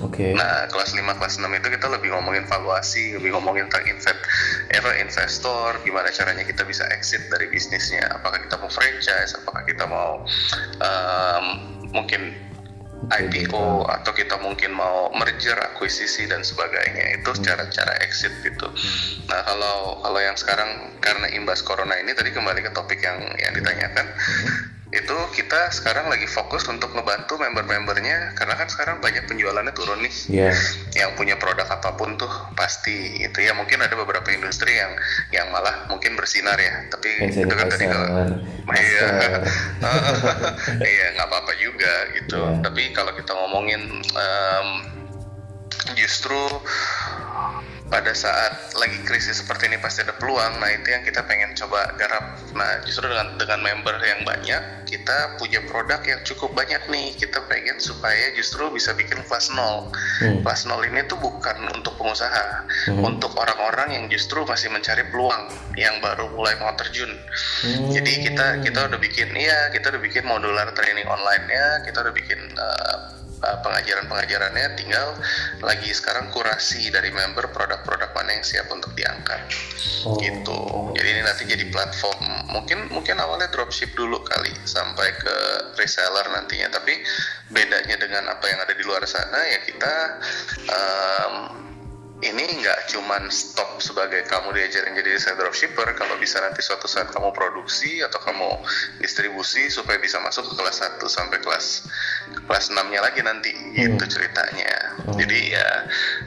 Okay. 0.00 0.32
Nah, 0.32 0.64
kelas 0.72 0.96
5, 0.96 1.04
kelas 1.20 1.36
6 1.36 1.44
itu 1.60 1.68
kita 1.76 1.86
lebih 1.92 2.16
ngomongin 2.16 2.48
valuasi, 2.48 3.20
lebih 3.20 3.36
ngomongin 3.36 3.68
tentang 3.68 3.84
invest, 3.84 4.16
apa, 4.72 4.96
investor, 4.96 5.76
gimana 5.84 6.08
caranya 6.08 6.40
kita 6.40 6.64
bisa 6.64 6.88
exit 6.88 7.28
dari 7.28 7.52
bisnisnya. 7.52 8.08
Apakah 8.08 8.40
kita 8.40 8.56
mau 8.56 8.72
franchise, 8.72 9.36
apakah 9.36 9.60
kita 9.68 9.84
mau 9.84 10.24
um, 10.80 11.44
mungkin 11.92 12.32
IPO 13.08 13.88
atau 13.88 14.12
kita 14.12 14.36
mungkin 14.44 14.76
mau 14.76 15.08
merger, 15.16 15.56
akuisisi 15.56 16.28
dan 16.28 16.44
sebagainya 16.44 17.16
itu 17.16 17.30
secara 17.32 17.64
cara 17.72 17.96
exit 18.04 18.32
gitu. 18.44 18.68
Hmm. 18.68 19.32
Nah 19.32 19.40
kalau 19.48 20.04
kalau 20.04 20.20
yang 20.20 20.36
sekarang 20.36 20.92
karena 21.00 21.32
imbas 21.32 21.64
corona 21.64 21.96
ini 21.96 22.12
tadi 22.12 22.28
kembali 22.28 22.60
ke 22.60 22.70
topik 22.76 23.00
yang 23.00 23.18
yang 23.40 23.52
ditanyakan. 23.56 24.06
Itu 24.90 25.16
kita 25.30 25.70
sekarang 25.70 26.10
lagi 26.10 26.26
fokus 26.26 26.66
untuk 26.66 26.90
ngebantu 26.90 27.38
member-membernya 27.38 28.34
karena 28.34 28.54
kan 28.58 28.66
sekarang 28.66 28.98
banyak 28.98 29.22
penjualannya 29.30 29.70
turun 29.70 30.02
nih. 30.02 30.14
Yeah. 30.30 30.54
yang 30.98 31.14
punya 31.14 31.38
produk 31.38 31.66
apa 31.70 31.94
pun 31.94 32.18
tuh 32.18 32.30
pasti 32.58 33.22
itu 33.22 33.38
ya 33.38 33.54
mungkin 33.54 33.78
ada 33.78 33.94
beberapa 33.94 34.26
industri 34.34 34.74
yang 34.74 34.90
yang 35.30 35.46
malah 35.54 35.86
mungkin 35.86 36.18
bersinar 36.18 36.58
ya 36.58 36.90
tapi 36.90 37.30
itu 37.30 37.54
kan 37.54 37.66
tadi 37.70 37.86
kalau 37.86 38.06
iya. 38.74 39.06
Iya 40.98 41.06
nggak 41.14 41.28
apa-apa 41.30 41.52
juga 41.62 41.94
gitu. 42.18 42.42
Yeah. 42.42 42.62
tapi 42.66 42.82
kalau 42.90 43.14
kita 43.14 43.32
ngomongin 43.32 43.82
um, 44.18 44.68
justru 45.94 46.40
pada 47.90 48.14
saat 48.14 48.70
lagi 48.78 49.02
krisis 49.02 49.42
seperti 49.42 49.66
ini 49.66 49.76
pasti 49.82 50.06
ada 50.06 50.14
peluang. 50.14 50.62
Nah 50.62 50.70
itu 50.70 50.94
yang 50.94 51.02
kita 51.02 51.26
pengen 51.26 51.52
coba 51.58 51.90
garap. 51.98 52.38
Nah 52.54 52.80
justru 52.86 53.10
dengan 53.10 53.34
dengan 53.34 53.60
member 53.60 53.98
yang 54.00 54.22
banyak, 54.22 54.86
kita 54.86 55.36
punya 55.36 55.58
produk 55.66 55.98
yang 56.06 56.22
cukup 56.22 56.54
banyak 56.54 56.80
nih. 56.86 57.18
Kita 57.18 57.44
pengen 57.50 57.82
supaya 57.82 58.30
justru 58.38 58.70
bisa 58.70 58.94
bikin 58.94 59.20
kelas 59.26 59.50
nol. 59.52 59.90
Hmm. 60.22 60.40
Kelas 60.46 60.70
nol 60.70 60.86
ini 60.86 61.02
tuh 61.10 61.18
bukan 61.18 61.66
untuk 61.74 61.98
pengusaha, 61.98 62.64
hmm. 62.94 63.02
untuk 63.02 63.34
orang-orang 63.34 63.98
yang 63.98 64.04
justru 64.06 64.46
masih 64.46 64.70
mencari 64.70 65.02
peluang, 65.10 65.50
yang 65.74 65.98
baru 65.98 66.30
mulai 66.32 66.54
mau 66.62 66.72
terjun. 66.78 67.10
Hmm. 67.66 67.90
Jadi 67.90 68.30
kita 68.30 68.62
kita 68.62 68.86
udah 68.86 68.98
bikin, 69.02 69.34
iya 69.34 69.68
kita 69.74 69.90
udah 69.90 70.00
bikin 70.00 70.24
modular 70.24 70.70
training 70.78 71.10
online-nya, 71.10 71.82
kita 71.82 72.06
udah 72.06 72.14
bikin 72.14 72.38
uh, 72.54 73.19
uh, 73.42 73.58
pengajaran-pengajarannya 73.64 74.66
tinggal 74.76 75.16
lagi 75.64 75.90
sekarang 75.92 76.28
kurasi 76.32 76.88
dari 76.92 77.12
member 77.12 77.48
produk-produk 77.52 78.12
mana 78.12 78.36
yang 78.36 78.44
siap 78.44 78.68
untuk 78.72 78.92
diangkat. 78.96 79.40
Oh. 80.00 80.16
gitu. 80.16 80.60
Jadi 80.96 81.08
ini 81.12 81.20
nanti 81.20 81.44
jadi 81.44 81.68
platform. 81.68 82.24
Mungkin 82.48 82.88
mungkin 82.88 83.20
awalnya 83.20 83.52
dropship 83.52 83.92
dulu 83.92 84.24
kali 84.24 84.52
sampai 84.64 85.12
ke 85.20 85.36
reseller 85.76 86.24
nantinya. 86.32 86.72
Tapi 86.72 86.96
bedanya 87.52 88.00
dengan 88.00 88.32
apa 88.32 88.44
yang 88.48 88.64
ada 88.64 88.72
di 88.72 88.84
luar 88.86 89.04
sana 89.04 89.40
ya 89.44 89.60
kita 89.60 89.94
um, 90.72 91.34
ini 92.20 92.60
nggak 92.60 92.92
cuman 92.92 93.32
stop 93.32 93.80
sebagai 93.80 94.28
kamu 94.28 94.52
diajarin 94.52 94.92
jadi 94.92 95.16
desain 95.16 95.36
dropshipper. 95.40 95.88
Kalau 95.96 96.16
bisa 96.20 96.40
nanti 96.40 96.60
suatu 96.60 96.84
saat 96.84 97.08
kamu 97.12 97.32
produksi 97.32 98.04
atau 98.04 98.20
kamu 98.20 98.60
distribusi 99.00 99.72
supaya 99.72 99.96
bisa 99.96 100.20
masuk 100.20 100.48
ke 100.52 100.54
kelas 100.56 100.84
1 101.00 101.00
sampai 101.08 101.40
kelas 101.40 101.88
kelas 102.46 102.72
6 102.72 102.78
nya 102.90 103.00
lagi 103.02 103.20
nanti 103.22 103.52
hmm. 103.52 103.96
itu 103.96 104.04
ceritanya. 104.10 104.72
Hmm. 105.00 105.16
jadi 105.16 105.38
ya 105.56 105.68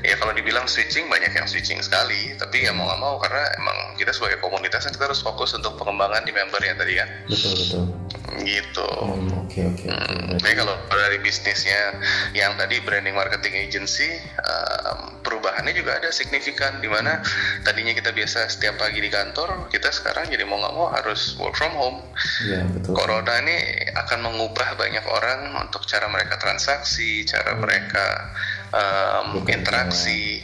ya 0.03 0.15
kalau 0.19 0.33
dibilang 0.35 0.65
switching 0.67 1.07
banyak 1.07 1.31
yang 1.35 1.47
switching 1.47 1.79
sekali. 1.83 2.35
Tapi 2.39 2.67
ya 2.67 2.71
mau 2.75 2.87
nggak 2.87 3.01
mau 3.01 3.15
karena 3.19 3.43
emang 3.59 3.77
kita 3.99 4.11
sebagai 4.15 4.39
komunitas 4.43 4.87
kita 4.87 5.07
harus 5.07 5.23
fokus 5.23 5.55
untuk 5.55 5.75
pengembangan 5.79 6.23
di 6.23 6.31
membernya 6.35 6.75
tadi 6.75 6.93
kan. 6.99 7.09
Betul 7.27 7.53
betul. 7.59 7.83
Gitu. 8.43 8.89
Hmm, 8.97 9.45
oke 9.45 9.59
oke 9.61 9.85
hmm, 9.85 10.41
tapi 10.41 10.57
kalau 10.57 10.73
dari 10.89 11.21
bisnisnya 11.21 12.01
yang 12.33 12.57
tadi 12.57 12.81
branding 12.81 13.13
marketing 13.13 13.69
agency 13.69 14.09
um, 14.41 15.21
perubahannya 15.21 15.69
juga 15.77 16.01
ada 16.01 16.09
signifikan 16.09 16.81
di 16.81 16.89
mana 16.89 17.21
tadinya 17.61 17.93
kita 17.93 18.09
biasa 18.09 18.49
setiap 18.49 18.81
pagi 18.81 19.05
di 19.05 19.13
kantor 19.13 19.69
kita 19.69 19.93
sekarang 19.93 20.33
jadi 20.33 20.49
mau 20.49 20.57
nggak 20.57 20.73
mau 20.73 20.87
harus 20.89 21.37
work 21.37 21.53
from 21.53 21.73
home. 21.77 21.99
Ya, 22.49 22.65
betul. 22.65 22.97
corona 22.97 23.33
ini 23.45 23.57
akan 23.93 24.19
mengubah 24.25 24.81
banyak 24.81 25.05
orang 25.05 25.39
untuk 25.61 25.85
cara 25.93 26.09
mereka 26.09 26.41
transaksi 26.41 27.21
cara 27.29 27.53
hmm. 27.53 27.61
mereka 27.61 28.05
um, 28.73 29.45
interaksi 29.45 30.41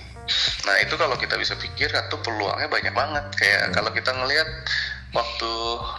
nah 0.69 0.77
itu 0.77 0.93
kalau 0.93 1.17
kita 1.17 1.41
bisa 1.41 1.57
pikir 1.57 1.89
itu 1.89 2.17
peluangnya 2.21 2.69
banyak 2.69 2.93
banget 2.93 3.25
kayak 3.33 3.61
hmm. 3.65 3.73
kalau 3.73 3.89
kita 3.89 4.13
ngelihat 4.13 4.45
waktu 5.09 5.51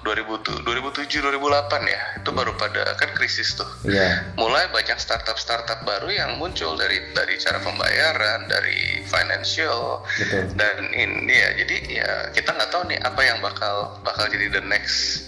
2007 0.06 1.02
2008 1.18 1.66
ya 1.82 2.00
itu 2.22 2.30
baru 2.30 2.54
pada 2.54 2.94
kan 2.94 3.10
krisis 3.18 3.58
tuh 3.58 3.66
yeah. 3.82 4.22
mulai 4.38 4.70
banyak 4.70 4.94
startup 5.02 5.34
startup 5.34 5.82
baru 5.82 6.14
yang 6.14 6.38
muncul 6.38 6.78
dari 6.78 7.10
dari 7.10 7.34
cara 7.42 7.58
pembayaran 7.58 8.46
dari 8.46 9.02
financial 9.02 10.06
Betul. 10.14 10.54
dan 10.54 10.94
ini 10.94 11.26
ya 11.26 11.50
jadi 11.58 11.76
ya 11.90 12.10
kita 12.30 12.54
nggak 12.54 12.70
tahu 12.70 12.86
nih 12.86 13.02
apa 13.02 13.20
yang 13.26 13.42
bakal 13.42 13.98
bakal 14.06 14.30
jadi 14.30 14.46
the 14.46 14.62
next 14.70 15.26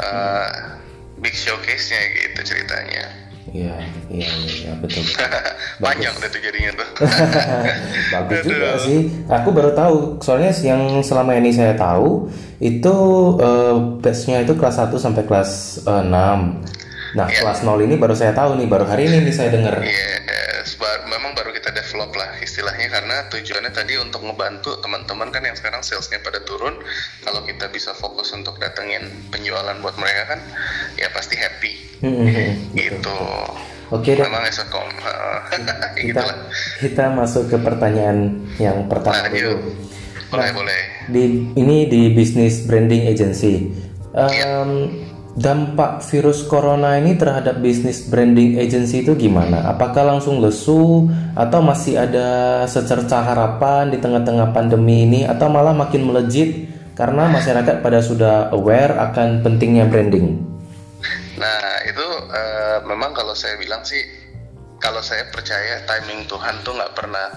uh, 0.00 0.80
big 1.20 1.36
showcase-nya 1.36 2.00
gitu 2.16 2.56
ceritanya 2.56 3.27
Iya, 3.48 3.74
iya, 4.12 4.28
iya, 4.28 4.72
betul. 4.76 5.00
Panjang 5.84 6.12
deh 6.20 6.28
tuh 6.28 6.40
jadinya 6.40 6.72
tuh. 6.76 6.88
Bagus 8.14 8.38
juga 8.44 8.70
sih. 8.78 9.00
Aku 9.24 9.48
baru 9.50 9.72
tahu, 9.72 10.20
soalnya 10.20 10.52
yang 10.60 11.00
selama 11.00 11.32
ini 11.32 11.48
saya 11.50 11.72
tahu 11.72 12.28
itu 12.60 12.94
uh, 13.40 13.98
batchnya 14.04 14.44
itu 14.44 14.52
kelas 14.52 14.76
1 14.78 14.92
sampai 14.94 15.22
kelas 15.24 15.50
uh, 15.88 16.04
6. 16.04 16.12
Nah, 17.16 17.24
Iya. 17.24 17.40
kelas 17.40 17.64
0 17.64 17.80
ini 17.80 17.96
baru 17.96 18.12
saya 18.12 18.36
tahu 18.36 18.60
nih, 18.60 18.68
baru 18.68 18.84
hari 18.84 19.08
ini 19.08 19.24
nih 19.24 19.32
saya 19.32 19.48
dengar. 19.48 19.80
Yes, 19.80 20.76
ba- 20.76 21.08
memang 21.08 21.32
baru 21.32 21.48
kita 21.56 21.72
develop 21.72 22.12
lah 22.12 22.36
istilahnya 22.38 22.92
karena 22.92 23.24
tujuannya 23.32 23.72
tadi 23.72 23.96
untuk 23.96 24.20
ngebantu 24.20 24.76
teman-teman 24.84 25.32
kan 25.32 25.40
yang 25.40 25.56
sekarang 25.56 25.80
salesnya 25.80 26.20
pada 26.20 26.44
turun. 26.44 26.76
Kalau 27.24 27.40
kita 27.48 27.72
bisa 27.72 27.96
fokus 27.96 28.28
untuk 28.36 28.60
datengin 28.60 29.08
penjualan 29.32 29.72
buat 29.80 29.96
mereka 29.96 30.36
kan, 30.36 30.40
ya 31.00 31.08
pasti 31.08 31.40
happy. 31.40 31.87
Hmm. 32.02 32.26
Gitu. 32.76 33.18
Oke 33.88 34.12
deh, 34.12 34.20
Memang 34.20 34.44
kita 34.44 34.84
gitu 36.04 36.24
kita 36.84 37.04
masuk 37.08 37.48
ke 37.48 37.56
pertanyaan 37.56 38.44
yang 38.60 38.84
pertama 38.84 39.24
Lanjut. 39.24 39.32
dulu. 39.32 39.56
Boleh, 40.28 40.50
boleh. 40.52 40.80
Di 41.08 41.24
ini 41.56 41.88
di 41.88 42.12
bisnis 42.12 42.68
branding 42.68 43.08
agency. 43.08 43.72
Em, 44.12 44.70
dampak 45.40 46.04
virus 46.04 46.44
corona 46.44 47.00
ini 47.00 47.16
terhadap 47.16 47.64
bisnis 47.64 48.04
branding 48.04 48.60
agency 48.60 49.00
itu 49.06 49.16
gimana? 49.16 49.72
Apakah 49.72 50.04
langsung 50.04 50.44
lesu 50.44 51.08
atau 51.32 51.60
masih 51.64 51.96
ada 51.96 52.62
secerca 52.68 53.24
harapan 53.24 53.88
di 53.88 53.96
tengah-tengah 53.96 54.52
pandemi 54.52 55.08
ini 55.08 55.20
atau 55.24 55.48
malah 55.48 55.72
makin 55.72 56.04
melejit 56.04 56.68
karena 56.92 57.30
masyarakat 57.30 57.80
pada 57.80 58.04
sudah 58.04 58.52
aware 58.52 58.92
akan 59.00 59.40
pentingnya 59.40 59.88
branding? 59.88 60.47
Nah, 61.38 61.82
itu 61.86 62.06
eh, 62.34 62.78
memang 62.84 63.14
kalau 63.14 63.32
saya 63.32 63.54
bilang 63.56 63.82
sih 63.86 64.02
kalau 64.78 65.02
saya 65.02 65.26
percaya 65.34 65.82
timing 65.90 66.30
Tuhan 66.30 66.62
tuh 66.62 66.78
nggak 66.78 66.94
pernah 66.94 67.34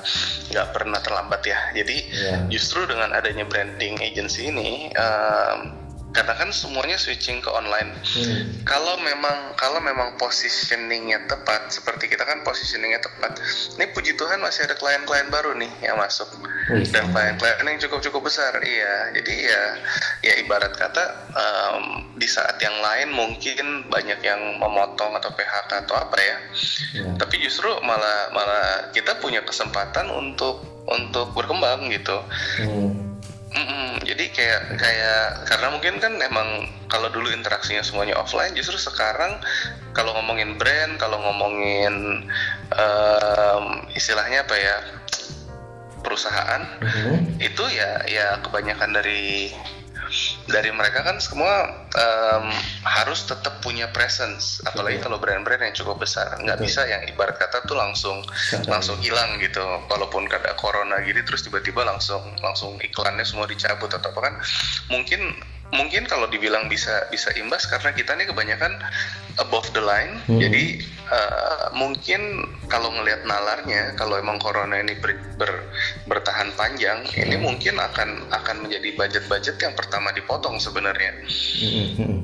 nggak 0.53 0.67
pernah 0.77 0.99
terlambat 1.01 1.41
ya. 1.41 1.57
Jadi 1.73 1.97
Iya. 2.13 2.35
justru 2.53 2.85
dengan 2.85 3.09
adanya 3.13 3.45
branding 3.49 3.97
agency 3.97 4.53
ini 4.53 4.93
em, 4.93 5.73
karena 6.11 6.33
kan 6.35 6.51
semuanya 6.51 6.99
switching 6.99 7.39
ke 7.39 7.47
online. 7.47 7.95
Hmm. 8.03 8.43
Kalau 8.67 8.99
memang 8.99 9.55
kalau 9.55 9.79
memang 9.79 10.19
positioningnya 10.19 11.23
tepat, 11.31 11.71
seperti 11.71 12.11
kita 12.11 12.27
kan 12.27 12.43
positioningnya 12.43 12.99
tepat. 12.99 13.39
Ini 13.79 13.95
puji 13.95 14.19
Tuhan 14.19 14.43
masih 14.43 14.67
ada 14.67 14.75
klien-klien 14.75 15.31
baru 15.31 15.55
nih 15.55 15.71
yang 15.79 15.95
masuk 15.95 16.27
Wih. 16.67 16.83
dan 16.91 17.07
klien-klien 17.15 17.63
yang 17.63 17.79
cukup 17.87 18.03
cukup 18.03 18.27
besar. 18.27 18.51
Iya, 18.59 19.15
jadi 19.15 19.33
ya 19.39 19.63
ya 20.27 20.33
ibarat 20.43 20.75
kata 20.75 21.03
em, 21.31 21.83
di 22.19 22.27
saat 22.27 22.59
yang 22.59 22.75
lain 22.83 23.15
mungkin 23.15 23.87
banyak 23.87 24.19
yang 24.19 24.59
memotong 24.59 25.15
atau 25.15 25.31
PHK 25.31 25.87
atau 25.87 25.95
apa 25.95 26.17
ya. 26.19 26.37
Ya. 26.91 27.07
Tapi 27.15 27.39
justru 27.39 27.71
malah 27.87 28.35
malah 28.35 28.91
kita 28.91 29.15
punya 29.23 29.39
kesempatan 29.47 30.11
untuk 30.11 30.71
untuk 30.91 31.31
berkembang 31.31 31.87
gitu. 31.87 32.17
Hmm. 32.59 32.90
Kayak 34.31 34.79
kayak 34.79 35.23
karena 35.43 35.67
mungkin 35.75 35.99
kan 35.99 36.13
emang 36.23 36.71
kalau 36.87 37.11
dulu 37.11 37.27
interaksinya 37.35 37.83
semuanya 37.83 38.15
offline, 38.15 38.55
justru 38.55 38.79
sekarang 38.79 39.39
kalau 39.91 40.15
ngomongin 40.15 40.55
brand, 40.55 40.95
kalau 40.95 41.19
ngomongin 41.19 42.23
em, 42.71 43.65
istilahnya 43.91 44.47
apa 44.47 44.55
ya 44.55 44.75
perusahaan 46.01 46.63
Mhm. 46.81 47.37
itu 47.43 47.63
ya 47.75 48.01
ya 48.09 48.39
kebanyakan 48.41 48.95
dari 48.95 49.53
dari 50.51 50.69
mereka 50.69 51.01
kan 51.01 51.17
semua 51.17 51.71
em, 51.95 52.45
harus 52.83 53.23
tetap 53.25 53.63
punya 53.63 53.87
presence 53.89 54.59
apalagi 54.67 54.99
Betul. 54.99 55.05
kalau 55.07 55.17
brand-brand 55.23 55.63
yang 55.63 55.75
cukup 55.75 56.03
besar 56.03 56.35
nggak 56.43 56.59
Betul. 56.59 56.67
bisa 56.67 56.81
yang 56.85 57.01
ibarat 57.07 57.35
kata 57.39 57.63
tuh 57.65 57.79
langsung 57.79 58.21
langsung 58.67 58.99
hilang 58.99 59.39
gitu 59.39 59.63
walaupun 59.87 60.27
ada 60.27 60.53
corona 60.59 60.99
gini 61.01 61.23
terus 61.23 61.41
tiba-tiba 61.47 61.87
langsung 61.87 62.21
langsung 62.43 62.77
iklannya 62.83 63.23
semua 63.23 63.47
dicabut 63.47 63.89
atau 63.89 64.11
apa 64.11 64.19
kan 64.19 64.35
mungkin 64.91 65.31
mungkin 65.71 66.03
kalau 66.03 66.27
dibilang 66.27 66.67
bisa 66.67 67.07
bisa 67.07 67.31
imbas 67.33 67.63
karena 67.63 67.91
kita 67.91 68.11
nih 68.13 68.27
kebanyakan 68.27 68.75
above 69.39 69.67
the 69.71 69.79
line 69.79 70.19
Mhm. 70.27 70.39
jadi 70.39 70.63
eh, 71.07 71.65
mungkin 71.71 72.21
kalau 72.67 72.91
ngelihat 72.91 73.23
nalarnya 73.23 73.95
kalau 73.95 74.15
emang 74.15 74.35
corona 74.37 74.79
ini 74.79 74.95
ber- 74.95 75.19
ber- 75.35 75.67
bertahan 76.05 76.51
panjang 76.53 77.03
ini 77.11 77.35
Hmm. 77.35 77.43
mungkin 77.43 77.75
akan 77.75 78.09
akan 78.29 78.55
menjadi 78.63 78.95
budget-budget 78.95 79.55
yang 79.57 79.73
pertama 79.73 80.11
dipotong 80.11 80.55
sebenarnya 80.55 81.11
Hmm, 81.59 81.87
hmm, 81.95 82.17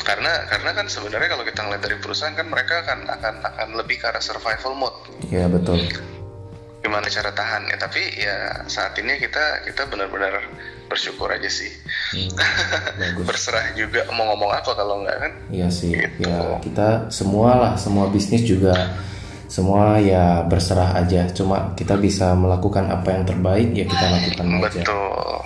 karena 0.00 0.46
karena 0.46 0.70
kan 0.72 0.86
sebenarnya 0.86 1.30
kalau 1.30 1.42
kita 1.42 1.60
ngeliat 1.62 1.82
dari 1.82 1.96
perusahaan 1.98 2.34
kan 2.34 2.46
mereka 2.46 2.82
akan 2.82 3.06
akan 3.08 3.34
akan 3.44 3.68
lebih 3.74 3.98
ke 3.98 4.06
arah 4.06 4.22
survival 4.22 4.74
mode 4.74 4.98
Ya 5.30 5.46
betul. 5.46 5.82
gimana 6.78 7.08
cara 7.08 7.30
tahan 7.30 7.64
ya 7.66 7.76
tapi 7.80 8.02
ya 8.14 8.36
saat 8.66 8.92
ini 8.98 9.16
kita 9.16 9.64
kita 9.64 9.88
benar-benar 9.88 10.42
bersyukur 10.86 11.28
aja 11.28 11.46
sih 11.46 11.70
Hmm, 12.14 12.30
berserah 13.26 13.74
juga 13.74 14.06
mau 14.10 14.28
ngomong 14.28 14.50
apa 14.50 14.70
kalau 14.72 15.02
nggak 15.02 15.16
kan 15.18 15.32
Iya 15.50 15.66
sih, 15.68 15.90
Gitu. 15.90 16.22
ya 16.22 16.58
kita 16.60 17.08
semua 17.08 17.50
lah, 17.54 17.72
semua 17.74 18.06
bisnis 18.06 18.42
juga 18.42 18.94
semua 19.44 19.98
ya 19.98 20.42
berserah 20.42 20.94
aja. 20.96 21.26
Cuma 21.28 21.74
kita 21.74 21.94
bisa 21.94 22.34
melakukan 22.34 22.86
apa 22.86 23.06
yang 23.08 23.22
terbaik 23.22 23.70
ya 23.70 23.84
kita 23.84 24.06
lakukan 24.08 24.44
aja. 24.44 24.60
betul 24.60 24.82
betul 24.82 25.38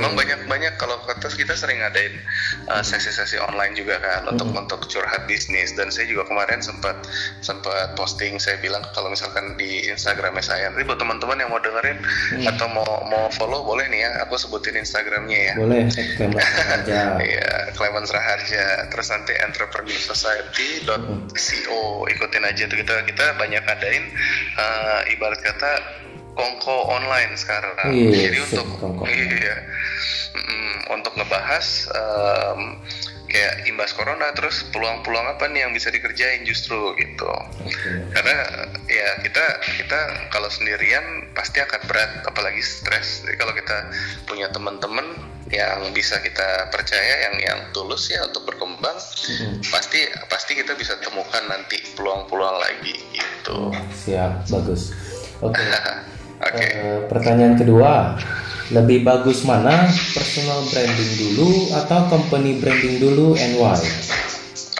emang 0.00 0.16
banyak 0.16 0.48
banyak. 0.48 0.74
Kalau 0.80 0.96
kata 1.04 1.28
kita 1.28 1.52
sering 1.52 1.84
ngadain 1.84 2.16
uh, 2.72 2.80
sesi-sesi 2.80 3.36
online 3.36 3.76
juga 3.76 4.00
kan 4.00 4.32
untuk 4.32 4.48
untuk 4.56 4.80
curhat 4.88 5.28
bisnis. 5.28 5.76
Dan 5.76 5.92
saya 5.92 6.08
juga 6.08 6.24
kemarin 6.26 6.64
sempat 6.64 6.96
sempat 7.44 7.92
posting 8.00 8.40
saya 8.40 8.56
bilang 8.64 8.80
kalau 8.96 9.12
misalkan 9.12 9.60
di 9.60 9.84
Instagramnya 9.92 10.40
saya. 10.40 10.72
Nanti 10.72 10.88
buat 10.88 10.96
teman-teman 10.96 11.36
yang 11.36 11.52
mau 11.52 11.60
dengerin 11.60 12.00
atau 12.48 12.66
mau 12.72 13.04
mau 13.12 13.28
follow 13.36 13.60
boleh 13.62 13.84
nih 13.92 14.08
ya. 14.08 14.10
Aku 14.24 14.40
sebutin 14.40 14.80
Instagramnya 14.80 15.52
ya. 15.52 15.54
Boleh, 15.60 15.84
aja. 15.86 17.12
Iya, 17.30 17.76
Clemens 17.76 18.08
Raharja. 18.08 18.88
Terus 18.88 19.12
nanti 19.12 19.36
Entrepreneur 19.36 20.00
Society.co 20.00 21.80
ikutin 22.08 22.44
aja 22.48 22.64
tuh. 22.64 22.78
Kita 22.80 23.04
kita 23.04 23.36
banyak 23.36 23.60
adain 23.68 24.04
eh, 24.56 25.12
ibarat 25.12 25.44
kata 25.44 26.00
kongko 26.32 26.76
online 26.88 27.36
sekarang. 27.36 27.92
Iya, 27.92 28.30
Jadi 28.30 28.38
untuk 28.48 28.66
kongko. 28.80 29.04
iya 29.04 29.56
Mm, 30.30 30.94
untuk 30.94 31.18
ngebahas 31.18 31.90
em, 31.90 32.78
kayak 33.30 33.66
imbas 33.70 33.94
corona 33.94 34.34
terus 34.34 34.66
peluang-peluang 34.74 35.26
apa 35.38 35.46
nih 35.50 35.66
yang 35.66 35.72
bisa 35.74 35.90
dikerjain 35.90 36.42
justru 36.46 36.94
gitu. 36.98 37.30
Oke. 37.62 37.90
Karena 38.14 38.36
ya 38.90 39.22
kita 39.22 39.44
kita 39.78 40.00
kalau 40.34 40.50
sendirian 40.50 41.30
pasti 41.34 41.62
akan 41.62 41.80
berat 41.86 42.10
apalagi 42.26 42.62
stres. 42.62 43.26
Jadi 43.26 43.36
kalau 43.38 43.54
kita 43.54 43.76
punya 44.26 44.50
teman-teman 44.50 45.18
yang 45.50 45.90
bisa 45.90 46.18
kita 46.22 46.70
percaya 46.70 47.26
yang 47.30 47.36
yang 47.42 47.58
tulus 47.74 48.06
ya 48.06 48.22
untuk 48.22 48.46
berkembang 48.46 48.94
Mm-mm. 48.94 49.66
pasti 49.66 50.06
pasti 50.30 50.54
kita 50.54 50.78
bisa 50.78 50.94
temukan 51.02 51.42
nanti 51.50 51.82
peluang-peluang 51.98 52.58
lagi 52.62 52.94
gitu. 53.14 53.74
Siap, 54.06 54.46
bagus. 54.46 54.94
Oke. 55.42 55.58
Oke. 56.40 56.56
Eh, 56.56 56.98
pertanyaan 57.04 57.60
kedua, 57.60 58.16
lebih 58.72 59.04
bagus 59.04 59.44
mana 59.44 59.84
personal 60.16 60.64
branding 60.72 61.12
dulu 61.20 61.68
atau 61.76 62.08
company 62.08 62.56
branding 62.56 62.96
dulu 62.96 63.36
and 63.36 63.60
why? 63.60 63.76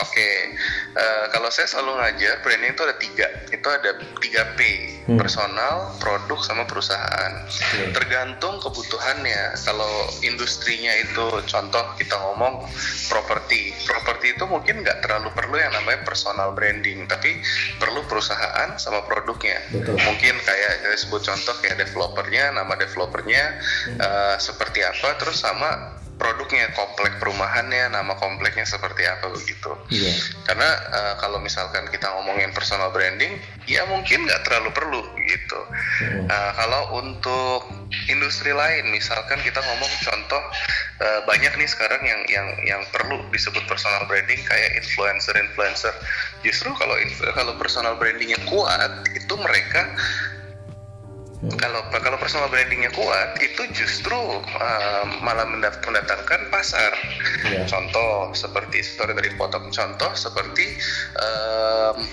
Oke, 0.00 0.56
Eh, 0.90 1.24
kalau 1.30 1.46
saya 1.54 1.70
selalu 1.70 2.02
ngajar 2.02 2.42
branding 2.42 2.74
itu 2.74 2.82
ada 2.82 2.96
tiga, 2.98 3.26
itu 3.54 3.68
ada 3.70 3.90
tiga 4.18 4.42
P, 4.58 4.60
Hmm. 5.06 5.18
personal, 5.18 5.94
produk, 6.02 6.38
sama 6.42 6.66
perusahaan. 6.66 7.46
Oke. 7.46 7.94
Tergantung 7.94 8.58
kebutuhannya. 8.58 9.54
Kalau 9.62 10.10
industrinya 10.26 10.90
itu, 10.98 11.26
contoh 11.46 11.94
kita 11.94 12.18
ngomong 12.18 12.66
properti, 13.06 13.70
properti 13.86 14.34
itu 14.34 14.44
mungkin 14.50 14.82
nggak 14.82 15.02
terlalu 15.06 15.30
perlu 15.30 15.62
yang 15.62 15.70
namanya 15.74 16.02
personal 16.02 16.54
branding, 16.58 17.06
tapi 17.06 17.38
perlu 17.78 18.02
perusahaan 18.10 18.74
sama 18.74 19.06
produknya. 19.06 19.62
Betul. 19.70 19.94
Mungkin 19.94 20.34
kayak 20.42 20.72
kita 20.82 20.96
sebut 21.06 21.22
contoh 21.22 21.54
kayak 21.62 21.86
developernya, 21.86 22.50
nama 22.50 22.74
developernya 22.74 23.62
eh, 23.94 24.34
seperti 24.42 24.82
apa, 24.82 25.18
terus 25.22 25.38
sama 25.38 25.99
produknya, 26.20 26.68
komplek 26.76 27.16
perumahannya, 27.16 27.88
nama 27.88 28.12
kompleknya 28.20 28.68
seperti 28.68 29.08
apa 29.08 29.32
begitu. 29.32 29.72
Iya. 29.88 30.12
Karena 30.44 30.68
eh, 30.68 31.14
kalau 31.16 31.40
misalkan 31.40 31.88
kita 31.88 32.12
ngomongin 32.12 32.52
personal 32.52 32.92
branding, 32.92 33.40
ya 33.64 33.88
mungkin 33.88 34.28
nggak 34.28 34.44
terlalu 34.44 34.68
perlu 34.76 35.00
gitu. 35.24 35.60
Mm. 36.04 36.28
Nah, 36.28 36.52
kalau 36.60 37.00
untuk 37.00 37.72
industri 38.12 38.52
lain, 38.52 38.92
misalkan 38.92 39.40
kita 39.40 39.64
ngomong 39.64 39.92
contoh 40.04 40.42
eh, 41.00 41.20
banyak 41.24 41.56
nih 41.56 41.68
sekarang 41.72 42.04
yang 42.04 42.20
yang 42.28 42.48
yang 42.68 42.82
perlu 42.92 43.24
disebut 43.32 43.64
personal 43.64 44.04
branding 44.04 44.44
kayak 44.44 44.76
influencer-influencer. 44.76 45.96
Justru 46.44 46.68
kalau 46.76 47.00
kalau 47.32 47.56
personal 47.56 47.96
brandingnya 47.96 48.38
kuat, 48.44 49.08
itu 49.16 49.34
mereka 49.40 49.88
Hmm. 51.40 51.56
Kalau 51.56 51.80
kalau 51.88 52.20
personal 52.20 52.52
brandingnya 52.52 52.92
kuat, 52.92 53.40
itu 53.40 53.64
justru 53.72 54.16
uh, 54.60 55.04
malah 55.24 55.48
mendatangkan 55.48 56.52
pasar. 56.52 56.92
Yeah. 57.48 57.64
Contoh 57.64 58.36
seperti 58.36 58.84
sorry 58.84 59.16
dari 59.16 59.32
potong 59.40 59.72
contoh 59.72 60.12
seperti 60.12 60.76
um, 61.16 62.04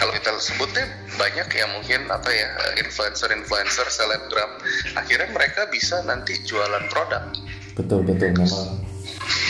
kalau 0.00 0.12
kita 0.14 0.30
sebutnya 0.40 0.84
banyak 1.16 1.48
ya 1.52 1.66
mungkin 1.70 2.08
apa 2.10 2.30
ya 2.30 2.48
influencer-influencer 2.82 3.86
selebgram 3.88 4.50
akhirnya 4.98 5.28
mereka 5.32 5.68
bisa 5.70 6.02
nanti 6.04 6.38
jualan 6.44 6.88
produk 6.90 7.32
betul 7.78 8.04
betul 8.04 8.34
memang 8.36 8.91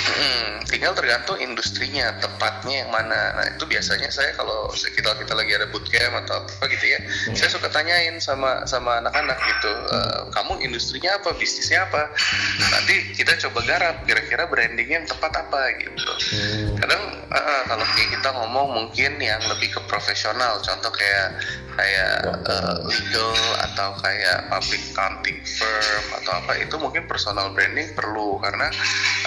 Hmm, 0.03 0.67
tinggal 0.67 0.93
tergantung 0.99 1.39
industrinya 1.39 2.19
tepatnya 2.19 2.83
yang 2.87 2.91
mana. 2.91 3.39
Nah 3.39 3.47
itu 3.55 3.65
biasanya 3.69 4.11
saya 4.11 4.35
kalau 4.35 4.67
kita 4.75 5.15
kita 5.15 5.33
lagi 5.33 5.53
ada 5.55 5.67
bootcamp 5.71 6.27
atau 6.27 6.43
apa 6.43 6.65
gitu 6.75 6.87
ya, 6.91 6.99
hmm. 6.99 7.37
saya 7.39 7.49
suka 7.55 7.71
tanyain 7.71 8.19
sama 8.19 8.67
sama 8.67 8.99
anak-anak 8.99 9.39
gitu, 9.47 9.73
e, 9.95 9.99
kamu 10.35 10.53
industrinya 10.67 11.19
apa, 11.23 11.31
bisnisnya 11.39 11.87
apa? 11.87 12.11
Nanti 12.59 13.15
kita 13.15 13.39
coba 13.49 13.63
garap 13.67 13.97
kira-kira 14.05 14.45
branding 14.51 14.91
yang 14.91 15.05
tepat 15.07 15.33
apa 15.39 15.61
gitu. 15.79 16.13
Hmm. 16.35 16.75
Kadang 16.83 17.03
uh, 17.31 17.63
kalau 17.67 17.87
kita 17.97 18.29
ngomong 18.35 18.69
mungkin 18.75 19.19
yang 19.23 19.41
lebih 19.49 19.73
ke 19.73 19.81
profesional, 19.89 20.61
contoh 20.61 20.93
kayak 20.93 21.39
kayak 21.73 22.29
uh, 22.53 22.77
legal 22.85 23.33
atau 23.65 23.97
kayak 24.05 24.45
public 24.53 24.83
accounting 24.93 25.41
firm 25.41 26.05
atau 26.21 26.33
apa 26.45 26.53
itu 26.61 26.75
mungkin 26.77 27.09
personal 27.09 27.49
branding 27.57 27.89
perlu 27.97 28.37
karena 28.45 28.69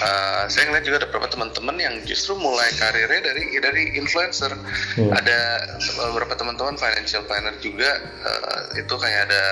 uh, 0.02 0.46
saya 0.46 0.65
ngeliat 0.68 0.84
juga 0.84 0.96
ada 1.02 1.08
beberapa 1.08 1.28
teman-teman 1.30 1.76
yang 1.78 1.94
justru 2.04 2.34
mulai 2.36 2.68
karirnya 2.76 3.20
dari 3.32 3.42
dari 3.58 3.82
influencer. 3.98 4.52
Hmm. 4.96 5.12
ada 5.12 5.38
beberapa 6.12 6.34
teman-teman 6.36 6.76
financial 6.80 7.24
planner 7.28 7.52
juga 7.60 8.00
uh, 8.24 8.60
itu 8.78 8.94
kayak 8.96 9.28
ada 9.28 9.42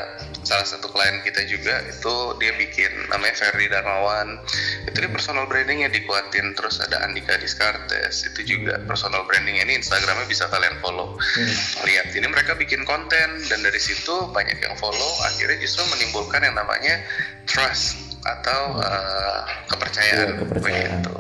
salah 0.45 0.65
satu 0.65 0.93
klien 0.93 1.25
kita 1.25 1.45
juga 1.49 1.81
itu 1.89 2.15
dia 2.41 2.53
bikin 2.57 2.93
namanya 3.09 3.35
Ferry 3.37 3.67
Darmawan. 3.69 4.41
Itu 4.89 5.05
dia 5.05 5.11
personal 5.11 5.49
brandingnya 5.49 5.89
dikuatin 5.93 6.53
terus 6.57 6.81
ada 6.81 7.01
Andika 7.05 7.37
Diskartes 7.41 8.29
itu 8.29 8.57
juga 8.57 8.81
personal 8.85 9.25
branding 9.25 9.61
ini 9.61 9.81
Instagramnya 9.81 10.29
bisa 10.29 10.49
kalian 10.53 10.77
follow. 10.81 11.17
Hmm. 11.17 11.57
lihat 11.85 12.15
ini 12.17 12.27
mereka 12.27 12.57
bikin 12.57 12.87
konten 12.89 13.29
dan 13.49 13.59
dari 13.61 13.81
situ 13.81 14.31
banyak 14.33 14.57
yang 14.61 14.75
follow 14.79 15.13
akhirnya 15.27 15.59
justru 15.61 15.85
menimbulkan 15.93 16.41
yang 16.43 16.57
namanya 16.57 17.03
trust 17.45 18.14
atau 18.25 18.61
uh, 18.81 19.39
kepercayaan, 19.69 20.29
ya, 20.33 20.37
kepercayaan. 20.41 21.01
Gitu. 21.05 21.13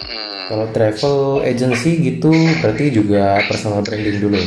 Hmm. 0.00 0.42
Kalau 0.48 0.66
travel 0.72 1.16
agency 1.44 1.90
gitu 2.00 2.32
berarti 2.64 2.84
juga 2.90 3.44
personal 3.44 3.84
branding 3.84 4.18
dulu. 4.24 4.40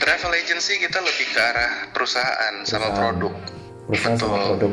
Travel 0.00 0.32
agency 0.34 0.80
kita 0.80 0.98
lebih 1.04 1.26
ke 1.30 1.40
arah 1.40 1.92
perusahaan, 1.92 2.64
perusahaan. 2.64 2.66
sama 2.66 2.88
produk. 2.96 3.34
Perusahaan 3.86 4.16
Betul. 4.16 4.28
sama 4.28 4.38
produk. 4.48 4.72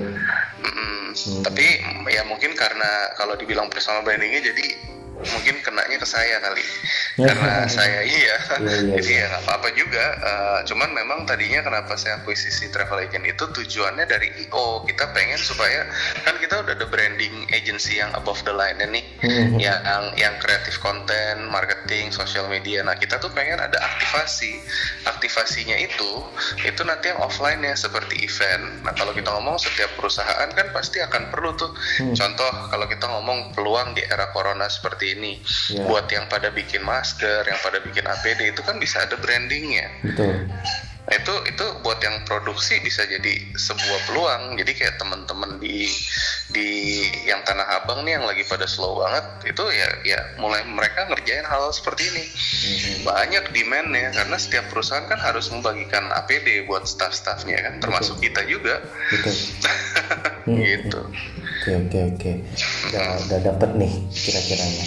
Hmm. 0.63 1.05
Tapi 1.43 1.65
ya 2.11 2.23
mungkin 2.27 2.51
karena 2.55 3.11
kalau 3.19 3.35
dibilang 3.35 3.67
personal 3.67 4.03
brandingnya 4.03 4.41
jadi 4.41 4.94
mungkin 5.23 5.55
kenanya 5.63 5.97
ke 6.01 6.07
saya 6.07 6.37
kali. 6.43 6.65
Karena 7.27 7.65
saya 7.69 8.01
iya. 8.03 8.35
Yeah, 8.65 8.81
yeah, 8.81 8.97
jadi 8.97 9.11
ya 9.19 9.25
nggak 9.29 9.43
apa-apa 9.45 9.69
juga. 9.77 10.05
Uh, 10.23 10.59
cuman 10.65 10.89
memang 10.95 11.19
tadinya 11.27 11.61
kenapa 11.61 11.93
saya 11.99 12.23
akuisisi 12.23 12.71
travel 12.71 13.03
agent 13.03 13.27
itu 13.27 13.45
tujuannya 13.45 14.07
dari 14.07 14.31
IO 14.47 14.81
kita 14.87 15.11
pengen 15.11 15.37
supaya 15.37 15.85
kan 16.23 16.39
kita 16.39 16.63
udah 16.65 16.73
ada 16.73 16.87
branding 16.87 17.45
agency 17.51 17.99
yang 17.99 18.09
above 18.15 18.39
the 18.47 18.53
line 18.55 18.79
nih 18.79 19.05
mm-hmm. 19.21 19.59
yang 19.59 19.81
yang 20.17 20.33
kreatif 20.39 20.79
konten 20.81 21.51
marketing 21.51 22.09
sosial 22.15 22.47
media. 22.47 22.81
Nah 22.81 22.95
kita 22.97 23.21
tuh 23.21 23.29
pengen 23.35 23.59
ada 23.59 23.75
aktivasi. 23.75 24.61
Aktivasinya 25.05 25.77
itu 25.77 26.11
itu 26.63 26.81
nanti 26.87 27.11
yang 27.11 27.21
offline 27.21 27.61
ya 27.61 27.75
seperti 27.75 28.23
event. 28.25 28.81
Nah 28.81 28.95
kalau 28.95 29.11
kita 29.13 29.29
ngomong 29.29 29.59
setiap 29.61 29.93
perusahaan 29.99 30.49
kan 30.55 30.67
pasti 30.73 31.03
akan 31.03 31.29
perlu 31.29 31.53
tuh. 31.59 31.71
Mm. 32.01 32.15
contoh 32.17 32.49
kalau 32.71 32.85
kita 32.87 33.05
ngomong 33.07 33.51
peluang 33.55 33.93
di 33.95 34.03
era 34.07 34.31
corona 34.31 34.65
seperti 34.67 35.04
ini 35.13 35.37
yeah. 35.69 35.85
buat 35.85 36.09
yang 36.09 36.25
pada 36.25 36.49
bikin 36.49 36.81
mas 36.81 37.05
masker, 37.05 37.45
yang 37.45 37.59
pada 37.61 37.77
bikin 37.85 38.01
APD 38.01 38.49
itu 38.49 38.61
kan 38.65 38.81
bisa 38.81 39.05
ada 39.05 39.13
brandingnya. 39.21 39.87
Betul. 40.01 40.49
Nah, 41.05 41.21
itu 41.21 41.33
itu 41.45 41.65
buat 41.85 42.01
yang 42.01 42.25
produksi 42.25 42.81
bisa 42.81 43.05
jadi 43.05 43.37
sebuah 43.53 44.09
peluang. 44.09 44.57
Jadi 44.57 44.73
kayak 44.73 44.97
teman-teman 44.97 45.61
di 45.61 45.85
di 46.49 46.69
yang 47.29 47.45
Tanah 47.45 47.77
Abang 47.77 48.01
nih 48.01 48.17
yang 48.17 48.25
lagi 48.25 48.41
pada 48.49 48.65
slow 48.65 49.05
banget 49.05 49.53
itu 49.53 49.63
ya 49.69 49.85
ya 50.01 50.19
mulai 50.41 50.65
mereka 50.65 51.05
ngerjain 51.13 51.45
hal, 51.45 51.69
-hal 51.69 51.77
seperti 51.77 52.09
ini. 52.09 52.25
Mm-hmm. 52.25 52.95
Banyak 53.05 53.43
demandnya 53.53 54.09
karena 54.17 54.37
setiap 54.41 54.65
perusahaan 54.73 55.05
kan 55.05 55.21
harus 55.21 55.45
membagikan 55.53 56.09
APD 56.09 56.65
buat 56.65 56.89
staff-staffnya 56.89 57.61
kan, 57.61 57.73
termasuk 57.85 58.17
Betul. 58.17 58.25
kita 58.25 58.41
juga. 58.49 58.75
Betul. 59.13 59.33
gitu. 60.65 61.01
Oke 61.65 61.73
oke 61.89 61.99
oke. 62.13 62.31
Udah, 62.93 63.07
udah 63.25 63.39
dapet 63.41 63.69
nih 63.73 63.93
kira-kiranya. 64.13 64.85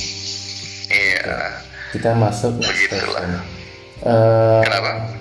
Iya 0.89 1.67
kita 1.93 2.11
masuk 2.17 2.53
next 2.61 2.85
question. 2.93 3.29
Uh, 3.99 4.63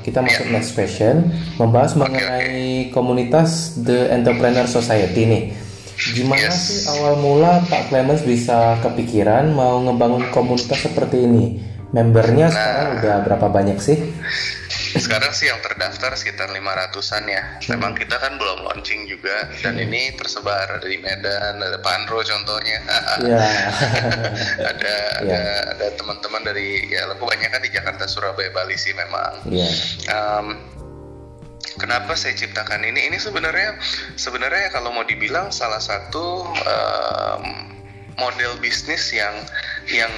Kita 0.06 0.22
masuk 0.22 0.46
yeah. 0.48 0.54
next 0.54 0.72
question, 0.78 1.15
membahas 1.58 1.98
okay, 1.98 2.00
mengenai 2.00 2.46
okay. 2.48 2.93
komunitas 2.93 3.74
The 3.82 4.13
Entrepreneur 4.13 4.70
Society 4.70 5.26
nih. 5.26 5.43
Gimana 6.13 6.46
yes. 6.46 6.62
sih 6.62 6.80
awal 6.93 7.17
mula 7.17 7.65
Pak 7.65 7.89
Clemens 7.89 8.22
bisa 8.22 8.78
kepikiran 8.86 9.50
mau 9.50 9.82
ngebangun 9.82 10.30
komunitas 10.30 10.86
seperti 10.86 11.26
ini? 11.26 11.58
Membernya 11.89 12.48
nah, 12.48 12.54
sekarang 12.54 12.88
udah 13.02 13.15
berapa 13.26 13.48
banyak 13.50 13.82
sih? 13.82 13.98
Sekarang 14.95 15.36
sih 15.36 15.52
yang 15.52 15.60
terdaftar 15.60 16.15
sekitar 16.15 16.47
500-an 16.54 17.23
ya. 17.28 17.43
Memang 17.76 17.97
kita 17.97 18.15
kan 18.15 18.39
belum 18.39 18.63
launching 18.63 19.10
juga 19.12 19.52
dan 19.60 19.76
hmm. 19.76 19.86
ini 19.89 20.02
tersebar 20.15 20.80
di 20.80 20.95
Medan, 21.02 21.60
ada 21.60 21.80
Panro 21.84 22.23
contohnya. 22.23 22.80
Yeah. 23.17 23.43
ada 24.71 24.95
yeah. 25.26 25.26
ada 25.26 25.41
ada 25.73 25.88
teman-teman 26.00 26.45
dari 26.45 26.86
ya 26.86 27.10
kebanyakan 27.17 27.60
di 27.65 27.69
Jakarta, 27.73 28.06
Surabaya, 28.06 28.54
Bali 28.54 28.78
sih 28.78 28.93
memang. 28.93 29.41
Yeah. 29.50 29.73
Um, 30.08 30.62
kenapa 31.82 32.13
saya 32.13 32.38
ciptakan 32.38 32.86
ini? 32.86 33.10
Ini 33.10 33.17
sebenarnya 33.17 33.76
sebenarnya 34.15 34.69
kalau 34.69 34.93
mau 34.93 35.04
dibilang 35.04 35.50
salah 35.50 35.82
satu 35.82 36.45
um, 36.45 37.43
model 38.21 38.58
bisnis 38.62 39.13
yang 39.13 39.34
yang 39.89 40.12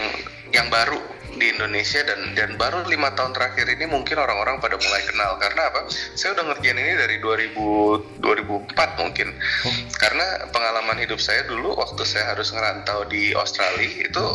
yang 0.56 0.68
baru 0.72 1.00
di 1.38 1.46
Indonesia 1.54 2.02
dan 2.08 2.34
dan 2.34 2.56
baru 2.56 2.88
lima 2.88 3.14
tahun 3.14 3.36
terakhir 3.36 3.70
ini 3.70 3.86
mungkin 3.86 4.18
orang-orang 4.18 4.58
pada 4.58 4.80
mulai 4.80 5.02
kenal 5.06 5.38
karena 5.38 5.62
apa? 5.70 5.86
Saya 6.18 6.34
udah 6.38 6.54
ngerjain 6.54 6.80
ini 6.80 6.94
dari 6.96 7.16
2000 7.22 8.24
2004 8.24 9.02
mungkin. 9.02 9.28
Oh. 9.66 9.74
Karena 10.00 10.26
pengalaman 10.50 10.98
hidup 11.04 11.22
saya 11.22 11.46
dulu 11.46 11.78
waktu 11.78 12.02
saya 12.08 12.34
harus 12.34 12.50
ngerantau 12.56 13.06
di 13.08 13.36
Australia 13.36 14.08
itu 14.10 14.26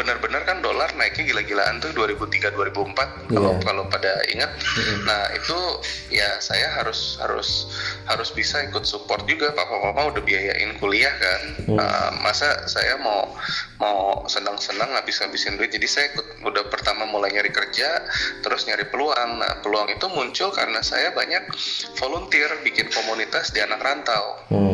benar-benar 0.00 0.46
kan 0.48 0.64
dolar 0.64 0.88
naiknya 0.96 1.28
gila-gilaan 1.28 1.82
tuh 1.82 1.92
2003 1.92 2.56
2004 2.56 3.36
kalau 3.36 3.52
yeah. 3.52 3.60
kalau 3.60 3.84
pada 3.90 4.12
ingat. 4.32 4.48
Mm-hmm. 4.56 4.98
Nah, 5.04 5.22
itu 5.36 5.58
ya 6.08 6.40
saya 6.40 6.72
harus 6.72 7.20
harus 7.20 7.68
harus 8.08 8.32
bisa 8.32 8.64
ikut 8.64 8.88
support 8.88 9.26
juga 9.28 9.52
papa 9.52 9.76
mama 9.90 10.14
udah 10.14 10.22
biayain 10.24 10.72
kuliah 10.80 11.12
kan. 11.20 11.40
Mm. 11.68 11.76
Uh, 11.76 12.10
masa 12.24 12.64
saya 12.64 12.96
mau 13.02 13.34
mau 13.80 14.28
senang-senang 14.28 14.92
habis-habisin 14.92 15.56
duit. 15.56 15.72
Jadi 15.72 15.88
saya 15.88 16.12
ikut 16.12 16.44
udah 16.44 16.68
pertama 16.68 17.08
mulai 17.08 17.32
nyari 17.32 17.48
kerja, 17.48 18.04
terus 18.44 18.68
nyari 18.68 18.86
peluang. 18.92 19.40
Nah, 19.40 19.64
peluang 19.64 19.88
itu 19.88 20.06
muncul 20.12 20.52
karena 20.52 20.84
saya 20.84 21.10
banyak 21.16 21.48
volunteer 21.96 22.60
bikin 22.60 22.92
komunitas 22.92 23.50
di 23.50 23.64
anak 23.64 23.80
rantau. 23.80 24.44
Mm 24.52 24.70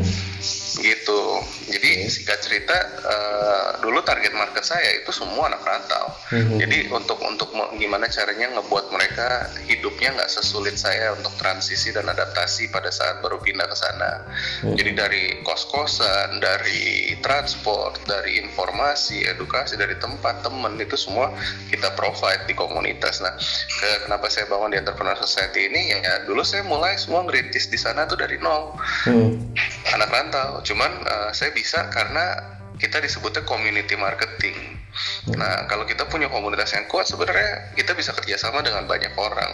gitu 0.77 1.41
jadi 1.73 2.05
singkat 2.07 2.39
cerita 2.45 2.77
uh, 3.01 3.81
dulu 3.81 4.05
target 4.05 4.37
market 4.37 4.63
saya 4.63 5.01
itu 5.01 5.09
semua 5.09 5.49
anak 5.49 5.65
rantau 5.65 6.13
mm-hmm. 6.31 6.59
jadi 6.61 6.79
untuk 6.93 7.19
untuk 7.25 7.49
gimana 7.81 8.07
caranya 8.13 8.61
ngebuat 8.61 8.93
mereka 8.93 9.49
hidupnya 9.65 10.13
nggak 10.15 10.29
sesulit 10.31 10.77
saya 10.77 11.17
untuk 11.17 11.33
transisi 11.41 11.91
dan 11.97 12.07
adaptasi 12.07 12.69
pada 12.69 12.93
saat 12.93 13.25
baru 13.25 13.41
pindah 13.41 13.65
ke 13.65 13.77
sana 13.77 14.11
mm-hmm. 14.23 14.77
jadi 14.77 14.91
dari 14.93 15.25
kos-kosan 15.43 16.39
dari 16.39 17.17
transport 17.25 18.05
dari 18.05 18.39
informasi 18.45 18.96
edukasi 19.29 19.77
dari 19.77 19.95
tempat 20.01 20.41
temen 20.43 20.75
itu 20.81 20.97
semua 20.97 21.31
kita 21.69 21.93
provide 21.95 22.49
di 22.49 22.55
komunitas 22.57 23.21
nah 23.21 23.37
ke, 23.37 24.09
kenapa 24.09 24.27
saya 24.33 24.49
bangun 24.49 24.73
di 24.73 24.79
entrepreneur 24.81 25.17
society 25.21 25.69
ini 25.69 25.93
ya 25.93 26.25
dulu 26.25 26.41
saya 26.43 26.65
mulai 26.65 26.97
semua 26.97 27.23
ngerintis 27.29 27.69
di 27.69 27.79
sana 27.79 28.09
tuh 28.09 28.17
dari 28.17 28.41
nol 28.41 28.75
mm-hmm. 29.07 29.93
anak 29.95 30.09
rantau 30.11 30.65
cuman 30.65 30.93
uh, 31.07 31.31
saya 31.31 31.53
bisa 31.53 31.87
karena 31.93 32.57
kita 32.77 33.01
disebutnya 33.01 33.41
community 33.49 33.97
marketing. 33.97 34.77
Hmm. 35.25 35.37
Nah, 35.37 35.65
kalau 35.69 35.89
kita 35.89 36.05
punya 36.09 36.29
komunitas 36.29 36.73
yang 36.77 36.85
kuat, 36.89 37.09
sebenarnya 37.09 37.73
kita 37.77 37.97
bisa 37.97 38.13
kerjasama 38.13 38.61
dengan 38.61 38.85
banyak 38.85 39.13
orang. 39.17 39.53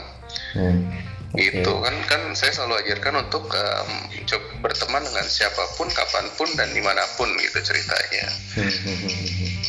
Hmm. 0.55 0.91
Okay. 1.33 1.65
Gitu 1.65 1.73
kan, 1.81 1.97
kan 2.13 2.23
saya 2.37 2.53
selalu 2.53 2.85
ajarkan 2.85 3.25
untuk 3.25 3.49
um, 3.49 3.91
coba 4.29 4.69
berteman 4.69 5.01
dengan 5.01 5.25
siapa 5.25 5.65
pun, 5.81 5.89
kapan 5.89 6.29
pun 6.37 6.49
dan 6.61 6.69
di 6.77 6.85
mana 6.85 7.01
pun 7.17 7.29
gitu 7.41 7.57
ceritanya. 7.65 8.27
Hmm. 8.53 8.73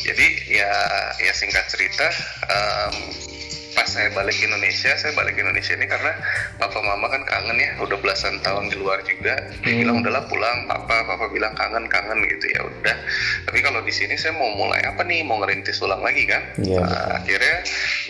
Jadi 0.04 0.26
ya, 0.52 0.72
ya 1.24 1.32
singkat 1.32 1.64
cerita, 1.72 2.04
um, 2.52 2.94
pas 3.74 3.88
saya 3.90 4.08
balik 4.14 4.38
ke 4.38 4.46
Indonesia 4.46 4.94
saya 4.94 5.12
balik 5.12 5.34
ke 5.34 5.42
Indonesia 5.42 5.74
ini 5.74 5.86
karena 5.86 6.12
papa 6.56 6.78
mama 6.80 7.10
kan 7.10 7.22
kangen 7.26 7.58
ya 7.58 7.74
udah 7.82 7.98
belasan 7.98 8.38
tahun 8.40 8.70
di 8.70 8.76
luar 8.78 9.02
juga. 9.02 9.34
Dia 9.62 9.72
Hmm. 9.74 9.80
bilang 9.82 9.96
udahlah 10.02 10.24
pulang. 10.30 10.58
Papa 10.66 11.04
papa 11.04 11.26
bilang 11.28 11.52
kangen 11.54 11.90
kangen 11.90 12.22
gitu 12.30 12.46
ya 12.54 12.60
udah. 12.62 12.96
Tapi 13.50 13.58
kalau 13.60 13.82
di 13.82 13.90
sini 13.90 14.14
saya 14.14 14.32
mau 14.38 14.50
mulai 14.54 14.80
apa 14.86 15.02
nih? 15.02 15.26
Mau 15.26 15.42
ngerintis 15.42 15.82
ulang 15.82 16.00
lagi 16.00 16.24
kan? 16.24 16.42
Iya, 16.62 16.80
Nah, 16.84 17.18
akhirnya 17.18 17.56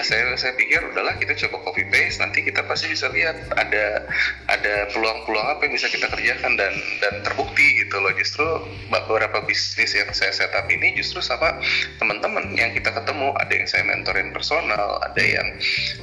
saya 0.05 0.35
saya 0.37 0.53
pikir 0.55 0.81
udahlah 0.93 1.17
kita 1.17 1.33
coba 1.47 1.71
copy 1.71 1.87
paste 1.89 2.21
nanti 2.21 2.45
kita 2.45 2.61
pasti 2.67 2.91
bisa 2.93 3.09
lihat 3.09 3.37
ada 3.57 4.05
ada 4.51 4.75
peluang-peluang 4.93 5.49
apa 5.49 5.65
yang 5.65 5.75
bisa 5.75 5.89
kita 5.89 6.07
kerjakan 6.11 6.59
dan 6.61 6.73
dan 7.01 7.15
terbukti 7.25 7.81
gitu 7.81 7.97
loh. 8.03 8.13
Justru 8.15 8.45
beberapa 8.91 9.41
bisnis 9.47 9.95
yang 9.95 10.11
saya 10.13 10.31
setup 10.35 10.69
ini 10.69 10.93
justru 10.99 11.25
sama 11.25 11.57
teman-teman 11.99 12.53
yang 12.55 12.71
kita 12.75 12.93
ketemu. 12.93 13.33
Ada 13.41 13.53
yang 13.55 13.67
saya 13.67 13.83
mentorin 13.87 14.31
personal 14.35 15.01
ada 15.01 15.23
yang 15.23 15.47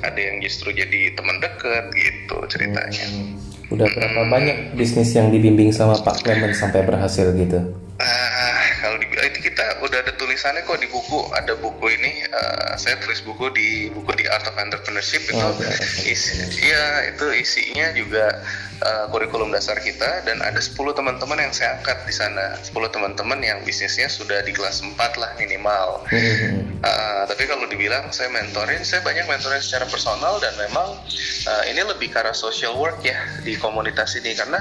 ada 0.01 0.19
yang 0.19 0.39
justru 0.43 0.73
jadi 0.73 1.13
teman 1.13 1.37
dekat 1.39 1.91
gitu 1.95 2.37
ceritanya 2.47 3.05
Hmm. 3.11 3.37
Udah 3.71 3.87
berapa 3.87 4.27
banyak 4.27 4.75
bisnis 4.75 5.15
yang 5.15 5.31
dibimbing 5.31 5.71
sama 5.71 5.95
Pak 5.95 6.27
Clement 6.27 6.51
sampai 6.51 6.83
berhasil 6.83 7.31
gitu? 7.31 7.71
Ah, 8.03 8.59
kalau 8.83 8.99
di 8.99 9.07
itu 9.07 9.39
kita 9.47 9.79
udah 9.79 9.97
ada 10.03 10.11
tulisannya 10.31 10.63
kok 10.63 10.79
di 10.79 10.87
buku 10.87 11.27
ada 11.35 11.59
buku 11.59 11.91
ini 11.91 12.23
eh, 12.23 12.71
saya 12.79 12.95
tulis 13.03 13.19
buku 13.27 13.51
di 13.51 13.91
buku 13.91 14.15
di 14.15 14.31
Art 14.31 14.47
of 14.47 14.55
Entrepreneurship 14.55 15.27
itu 15.27 15.35
Oh, 15.35 15.51
Art 15.51 15.59
of 15.59 16.07
isi 16.07 16.39
iya 16.63 17.11
itu 17.11 17.35
isinya 17.35 17.91
juga 17.91 18.39
eh, 18.79 19.05
kurikulum 19.11 19.51
dasar 19.51 19.75
kita 19.83 20.23
dan 20.23 20.39
ada 20.39 20.55
10 20.55 20.71
teman-teman 20.95 21.35
yang 21.35 21.51
saya 21.51 21.75
angkat 21.75 22.07
di 22.07 22.15
sana 22.15 22.55
10 22.63 22.71
teman-teman 22.95 23.43
yang 23.43 23.59
bisnisnya 23.67 24.07
sudah 24.07 24.39
di 24.47 24.55
kelas 24.55 24.79
4 24.79 24.95
lah 25.19 25.35
minimal 25.35 26.07
Hmm. 26.07 26.71
Uh, 26.81 27.23
tapi 27.29 27.45
kalau 27.45 27.69
dibilang 27.69 28.09
saya 28.09 28.33
mentorin, 28.33 28.81
saya 28.81 29.05
banyak 29.05 29.29
mentorin 29.29 29.61
secara 29.61 29.85
personal 29.85 30.41
dan 30.41 30.49
memang 30.57 30.97
uh, 31.45 31.63
ini 31.69 31.81
lebih 31.85 32.09
ke 32.09 32.17
arah 32.17 32.33
social 32.33 32.73
work 32.73 33.05
ya 33.05 33.21
di 33.45 33.53
komunitas 33.53 34.17
ini 34.17 34.33
karena 34.33 34.57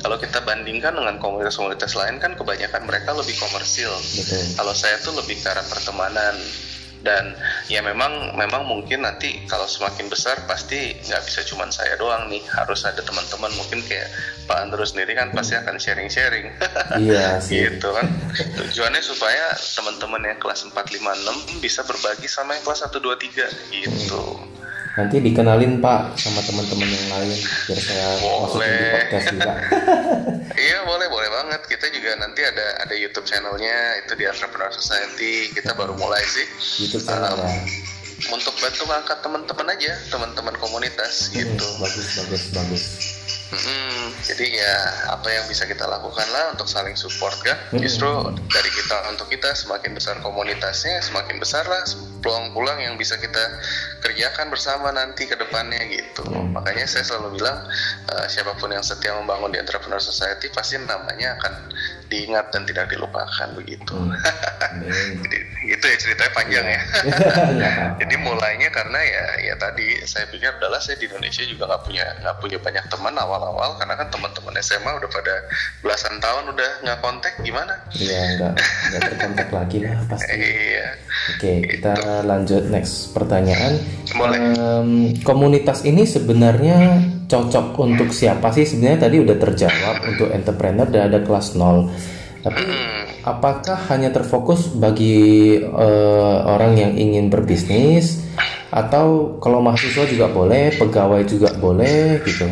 kalau 0.00 0.16
kita 0.16 0.40
bandingkan 0.40 0.96
dengan 0.96 1.20
komunitas-komunitas 1.20 1.92
lain 1.92 2.16
kan 2.16 2.32
kebanyakan 2.32 2.88
mereka 2.88 3.12
lebih 3.12 3.36
komersil. 3.36 3.92
Betul. 3.92 4.40
Kalau 4.56 4.72
saya 4.72 4.96
tuh 5.00 5.16
lebih 5.16 5.40
ke 5.40 5.48
arah 5.48 5.64
pertemanan. 5.66 6.36
Dan 7.00 7.32
ya 7.64 7.80
memang 7.80 8.36
memang 8.36 8.68
mungkin 8.68 9.08
nanti 9.08 9.40
kalau 9.48 9.64
semakin 9.64 10.12
besar 10.12 10.36
pasti 10.44 10.92
nggak 11.00 11.22
bisa 11.24 11.40
cuma 11.48 11.64
saya 11.72 11.96
doang 11.96 12.28
nih. 12.28 12.44
Harus 12.52 12.84
ada 12.84 13.00
teman-teman 13.00 13.48
mungkin 13.56 13.80
kayak 13.88 14.12
Pak 14.44 14.68
Andro 14.68 14.84
sendiri 14.84 15.16
kan 15.16 15.32
pasti 15.32 15.56
akan 15.56 15.80
sharing-sharing. 15.80 16.52
Iya 17.00 17.40
sih. 17.44 17.64
gitu 17.72 17.88
kan. 17.96 18.04
Tujuannya 18.36 19.00
supaya 19.00 19.56
teman-teman 19.56 20.28
yang 20.28 20.38
kelas 20.44 20.68
4, 20.68 20.76
5, 20.76 21.56
6 21.56 21.64
bisa 21.64 21.80
berbagi 21.88 22.28
sama 22.28 22.60
yang 22.60 22.64
kelas 22.68 22.84
1, 22.84 22.92
2, 22.92 23.16
3 23.16 23.48
gitu 23.80 24.24
Nanti 24.90 25.16
dikenalin 25.18 25.78
Pak 25.78 26.18
sama 26.18 26.42
teman-teman 26.42 26.86
yang 26.86 27.06
lain 27.08 27.38
biar 27.38 27.78
saya 27.78 28.06
masukin 28.18 28.58
di 28.58 28.58
Boleh. 28.58 28.90
podcast 28.90 29.26
juga. 29.30 29.52
iya 30.66 30.78
boleh 30.82 31.06
boleh 31.06 31.28
banget 31.30 31.60
kita 31.68 31.86
juga 31.90 32.10
nanti 32.18 32.40
ada 32.42 32.66
ada 32.82 32.94
YouTube 32.94 33.24
channelnya 33.24 33.76
itu 34.02 34.12
di 34.14 34.24
Entrepreneur 34.26 34.70
Society 34.70 35.54
kita 35.54 35.72
baru 35.72 35.94
mulai 35.94 36.20
sih 36.26 36.46
YouTube 36.82 37.06
channel 37.06 37.38
ya. 37.38 37.54
untuk 38.28 38.52
bantu 38.58 38.82
ngangkat 38.84 39.18
teman-teman 39.22 39.66
aja 39.72 39.92
teman-teman 40.10 40.54
komunitas 40.58 41.30
Hmm, 41.30 41.38
gitu 41.38 41.66
Bagus 41.78 42.06
bagus 42.18 42.42
bagus. 42.50 42.84
Mm-mm. 43.50 44.14
jadi 44.22 44.46
ya 44.46 44.74
apa 45.18 45.26
yang 45.26 45.44
bisa 45.50 45.66
kita 45.66 45.82
lakukan 45.86 46.26
lah 46.30 46.54
untuk 46.54 46.70
saling 46.70 46.94
support 46.94 47.34
kan 47.42 47.58
Mm-mm. 47.74 47.82
justru 47.82 48.06
dari 48.46 48.70
kita 48.70 48.96
untuk 49.10 49.26
kita 49.26 49.50
semakin 49.58 49.94
besar 49.94 50.22
komunitasnya 50.22 51.02
semakin 51.02 51.42
besar 51.42 51.66
lah 51.66 51.82
peluang-peluang 52.22 52.78
yang 52.78 52.94
bisa 52.94 53.18
kita 53.18 53.42
kerjakan 54.06 54.54
bersama 54.54 54.94
nanti 54.94 55.26
ke 55.26 55.34
depannya 55.34 55.82
gitu 55.90 56.22
Mm. 56.30 56.54
makanya 56.54 56.86
saya 56.86 57.02
selalu 57.06 57.38
bilang 57.42 57.58
eh, 58.10 58.26
siapa 58.30 58.54
pun 58.58 58.70
yang 58.70 58.82
setia 58.86 59.14
membangun 59.14 59.50
di 59.50 59.58
Entrepreneur 59.58 59.98
Society 60.02 60.50
pasti 60.50 60.78
namanya 60.78 61.38
akan 61.38 61.52
diingat 62.10 62.50
dan 62.50 62.62
tidak 62.64 62.86
dilupakan 62.86 63.48
begitu 63.54 63.94
Hmm. 64.70 64.82
Jadi 65.22 65.38
gitu 65.62 65.84
ya 65.84 65.96
ceritanya 65.96 66.32
panjang 66.32 66.66
ya 66.66 66.80
Nggak 66.80 67.20
apa-apa. 67.70 67.84
jadi 68.00 68.14
mulainya 68.18 68.68
karena 68.70 68.98
ya 68.98 69.24
ya 69.40 69.54
tadi 69.54 69.86
saya 70.02 70.24
pikir 70.26 70.50
adalah 70.52 70.78
saya 70.78 70.96
di 70.96 71.06
Indonesia 71.06 71.42
juga 71.44 71.66
nggak 71.66 71.82
punya 71.84 72.04
nggak 72.18 72.36
punya 72.38 72.58
banyak 72.58 72.84
teman 72.86 73.14
awal-awal 73.14 73.76
karena 73.76 73.94
kan 73.94 74.08
teman-teman 74.08 74.54
SMA 74.58 74.90
udah 74.90 75.10
pada 75.10 75.34
belasan 75.80 76.16
tahun 76.18 76.44
udah 76.50 76.70
nggak 76.82 76.98
kontak 77.00 77.34
gimana 77.40 77.74
Iya 77.92 78.20
nggak 78.36 78.52
nggak 78.56 79.00
terkontak 79.06 79.48
lagi 79.50 79.78
lah 79.80 79.94
pasti. 80.06 80.34
iya 80.34 80.86
Oke 81.30 81.52
kita 81.68 81.92
lanjut 82.24 82.62
next 82.66 83.12
pertanyaan. 83.12 83.78
Boleh. 84.10 84.38
Em, 84.50 84.90
komunitas 85.20 85.82
ini 85.82 86.02
sebenarnya 86.02 87.04
cocok 87.30 87.78
untuk 87.78 88.10
siapa 88.10 88.50
sih? 88.50 88.66
Sebenarnya 88.66 89.06
tadi 89.06 89.22
udah 89.22 89.36
terjawab 89.38 89.96
untuk 90.10 90.28
entrepreneur 90.34 90.90
dan 90.90 91.14
ada 91.14 91.22
kelas 91.22 91.54
0 91.54 91.86
Tapi 92.42 92.64
apakah 93.22 93.78
hanya 93.92 94.10
terfokus 94.10 94.72
bagi 94.74 95.60
eh, 95.62 96.38
orang 96.42 96.74
yang 96.74 96.92
ingin 96.98 97.30
berbisnis 97.30 98.26
atau 98.70 99.38
kalau 99.38 99.62
mahasiswa 99.62 100.08
juga 100.10 100.26
boleh, 100.30 100.74
pegawai 100.74 101.22
juga 101.28 101.54
boleh 101.54 102.18
gitu? 102.26 102.48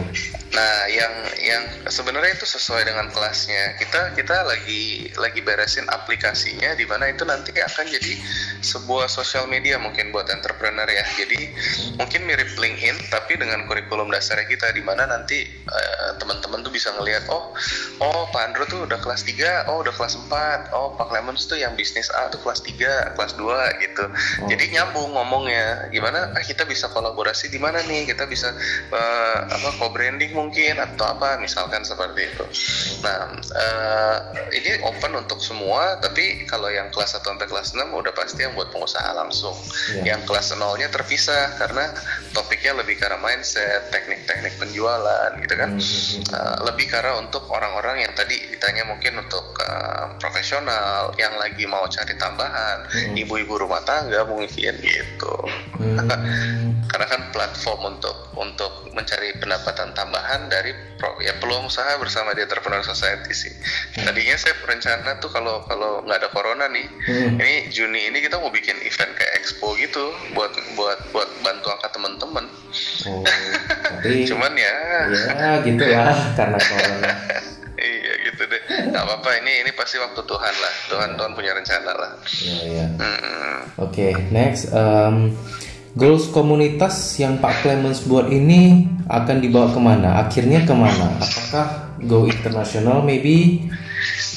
Nah, 0.49 0.89
yang 0.89 1.15
yang 1.45 1.63
sebenarnya 1.93 2.33
itu 2.41 2.49
sesuai 2.49 2.89
dengan 2.89 3.13
kelasnya. 3.13 3.77
Kita 3.77 4.17
kita 4.17 4.49
lagi 4.49 5.13
lagi 5.21 5.45
beresin 5.45 5.85
aplikasinya 5.93 6.73
di 6.73 6.89
mana 6.89 7.13
itu 7.13 7.29
nanti 7.29 7.53
akan 7.53 7.85
jadi 7.85 8.13
sebuah 8.65 9.13
sosial 9.13 9.45
media 9.45 9.77
mungkin 9.77 10.09
buat 10.09 10.33
entrepreneur 10.33 10.89
ya. 10.89 11.05
Jadi 11.21 11.53
mungkin 12.01 12.25
mirip 12.25 12.49
LinkedIn 12.57 13.13
tapi 13.13 13.37
dengan 13.37 13.69
kurikulum 13.69 14.09
dasarnya 14.09 14.49
kita 14.49 14.73
di 14.73 14.81
mana 14.81 15.05
nanti 15.05 15.45
eh, 15.49 16.11
teman-teman 16.17 16.65
tuh 16.65 16.73
bisa 16.73 16.97
ngelihat 16.97 17.29
oh 17.29 17.53
oh 18.01 18.25
Pak 18.33 18.43
Andro 18.49 18.65
tuh 18.65 18.81
udah 18.87 18.99
kelas 19.03 19.27
3, 19.27 19.69
oh 19.69 19.85
udah 19.85 19.93
kelas 19.93 20.17
4, 20.17 20.73
oh 20.73 20.95
Pak 20.95 21.11
Clemens 21.11 21.45
tuh 21.45 21.59
yang 21.61 21.75
bisnis 21.75 22.09
A 22.15 22.31
tuh 22.33 22.41
kelas 22.41 22.65
3, 22.65 23.19
kelas 23.19 23.33
2 23.37 23.85
gitu. 23.85 24.05
Jadi 24.49 24.65
nyambung 24.73 25.13
ngomongnya. 25.13 25.91
Gimana 25.93 26.33
ah 26.33 26.45
kita 26.45 26.65
bisa 26.65 26.89
kolaborasi 26.89 27.51
di 27.53 27.59
mana 27.61 27.83
nih? 27.85 28.09
Kita 28.09 28.25
bisa 28.25 28.55
eh, 28.95 29.39
apa 29.45 29.69
co-branding 29.77 30.38
mungkin 30.39 30.79
atau 30.79 31.05
apa 31.11 31.43
misalkan 31.43 31.83
seperti 31.83 32.31
itu. 32.31 32.45
Nah, 33.03 33.35
eh, 33.35 34.17
ini 34.55 34.71
open 34.87 35.19
untuk 35.19 35.43
semua, 35.43 35.99
tapi 35.99 36.47
kalau 36.47 36.71
yang 36.71 36.89
kelas 36.89 37.19
1 37.19 37.27
sampai 37.27 37.51
kelas 37.51 37.75
6 37.75 37.91
udah 37.91 38.15
pasti 38.15 38.47
yang 38.47 38.55
buat 38.55 38.71
pengusaha 38.71 39.11
langsung. 39.13 39.59
Iya. 39.99 40.15
Yang 40.15 40.21
kelas 40.31 40.47
0-nya 40.55 40.89
terpisah 40.89 41.59
karena 41.59 41.91
topiknya 42.31 42.79
lebih 42.79 42.95
karena 42.97 43.19
mindset, 43.19 43.91
teknik-teknik 43.91 44.55
penjualan 44.57 45.31
gitu 45.43 45.55
kan. 45.55 45.71
Eh, 46.31 46.57
lebih 46.65 46.87
karena 46.87 47.19
untuk 47.19 47.51
orang-orang 47.51 48.07
yang 48.07 48.13
tadi 48.15 48.39
ditanya 48.49 48.87
mungkin 48.87 49.19
untuk 49.19 49.59
eh, 49.59 50.07
profesional 50.23 51.11
yang 51.19 51.35
lagi 51.35 51.67
mau 51.67 51.85
cari 51.85 52.15
tambahan, 52.15 52.87
Hmm. 52.89 53.17
ibu-ibu 53.17 53.59
rumah 53.59 53.83
tangga 53.83 54.23
mungkin 54.25 54.75
gitu 54.79 55.35
Hmm, 55.79 55.99
karena 56.89 57.07
kan 57.07 57.21
platform 57.31 57.97
untuk 57.97 58.17
untuk 58.35 58.73
mencari 58.91 59.31
pendapatan 59.37 59.93
tambahan 59.93 60.49
dari 60.49 60.73
pro, 60.97 61.15
ya 61.21 61.37
peluang 61.39 61.69
usaha 61.69 61.95
bersama 61.97 62.33
di 62.33 62.43
entrepreneur 62.43 62.83
society 62.83 63.31
sih. 63.31 63.53
Tadinya 63.95 64.35
saya 64.35 64.57
berencana 64.59 65.21
tuh 65.21 65.31
kalau 65.31 65.63
kalau 65.69 66.03
nggak 66.03 66.19
ada 66.19 66.29
corona 66.33 66.67
nih, 66.67 66.87
Hmm. 67.07 67.39
ini 67.39 67.71
Juni 67.71 68.11
ini 68.11 68.19
kita 68.19 68.41
mau 68.41 68.51
bikin 68.51 68.75
event 68.83 69.13
kayak 69.15 69.33
expo 69.39 69.77
gitu 69.77 70.11
buat 70.33 70.51
buat 70.75 70.99
buat 71.13 71.29
bantu 71.41 71.71
angkat 71.71 71.91
teman-teman. 71.95 72.45
oh, 73.07 73.23
tapi 74.03 74.27
Cuman 74.27 74.53
ya, 74.57 74.75
ya 75.09 75.51
gitulah 75.63 76.17
karena 76.35 76.59
corona. 76.59 77.11
iya 77.79 78.13
gitu 78.27 78.43
deh. 78.45 78.63
Nggak 78.91 79.03
apa-apa 79.07 79.31
ini 79.39 79.63
ini 79.63 79.71
pasti 79.73 79.97
waktu 80.03 80.19
Tuhan 80.19 80.55
lah. 80.59 80.75
Tuhan 80.91 81.11
Tuhan 81.15 81.33
punya 81.33 81.53
rencana 81.55 81.93
lah. 81.95 82.13
Iya 82.43 82.59
iya. 82.67 82.87
Hmm. 82.99 83.59
Oke, 83.79 84.11
next. 84.35 84.75
Um, 84.75 85.31
goals 85.97 86.29
komunitas 86.29 87.17
yang 87.17 87.41
Pak 87.41 87.65
Clemens 87.65 88.05
buat 88.05 88.29
ini 88.29 88.85
akan 89.09 89.41
dibawa 89.41 89.73
ke 89.73 89.81
mana? 89.81 90.09
Akhirnya 90.21 90.67
ke 90.69 90.75
mana? 90.77 91.17
Apakah 91.17 91.97
go 92.05 92.29
internasional 92.29 93.01
maybe? 93.01 93.65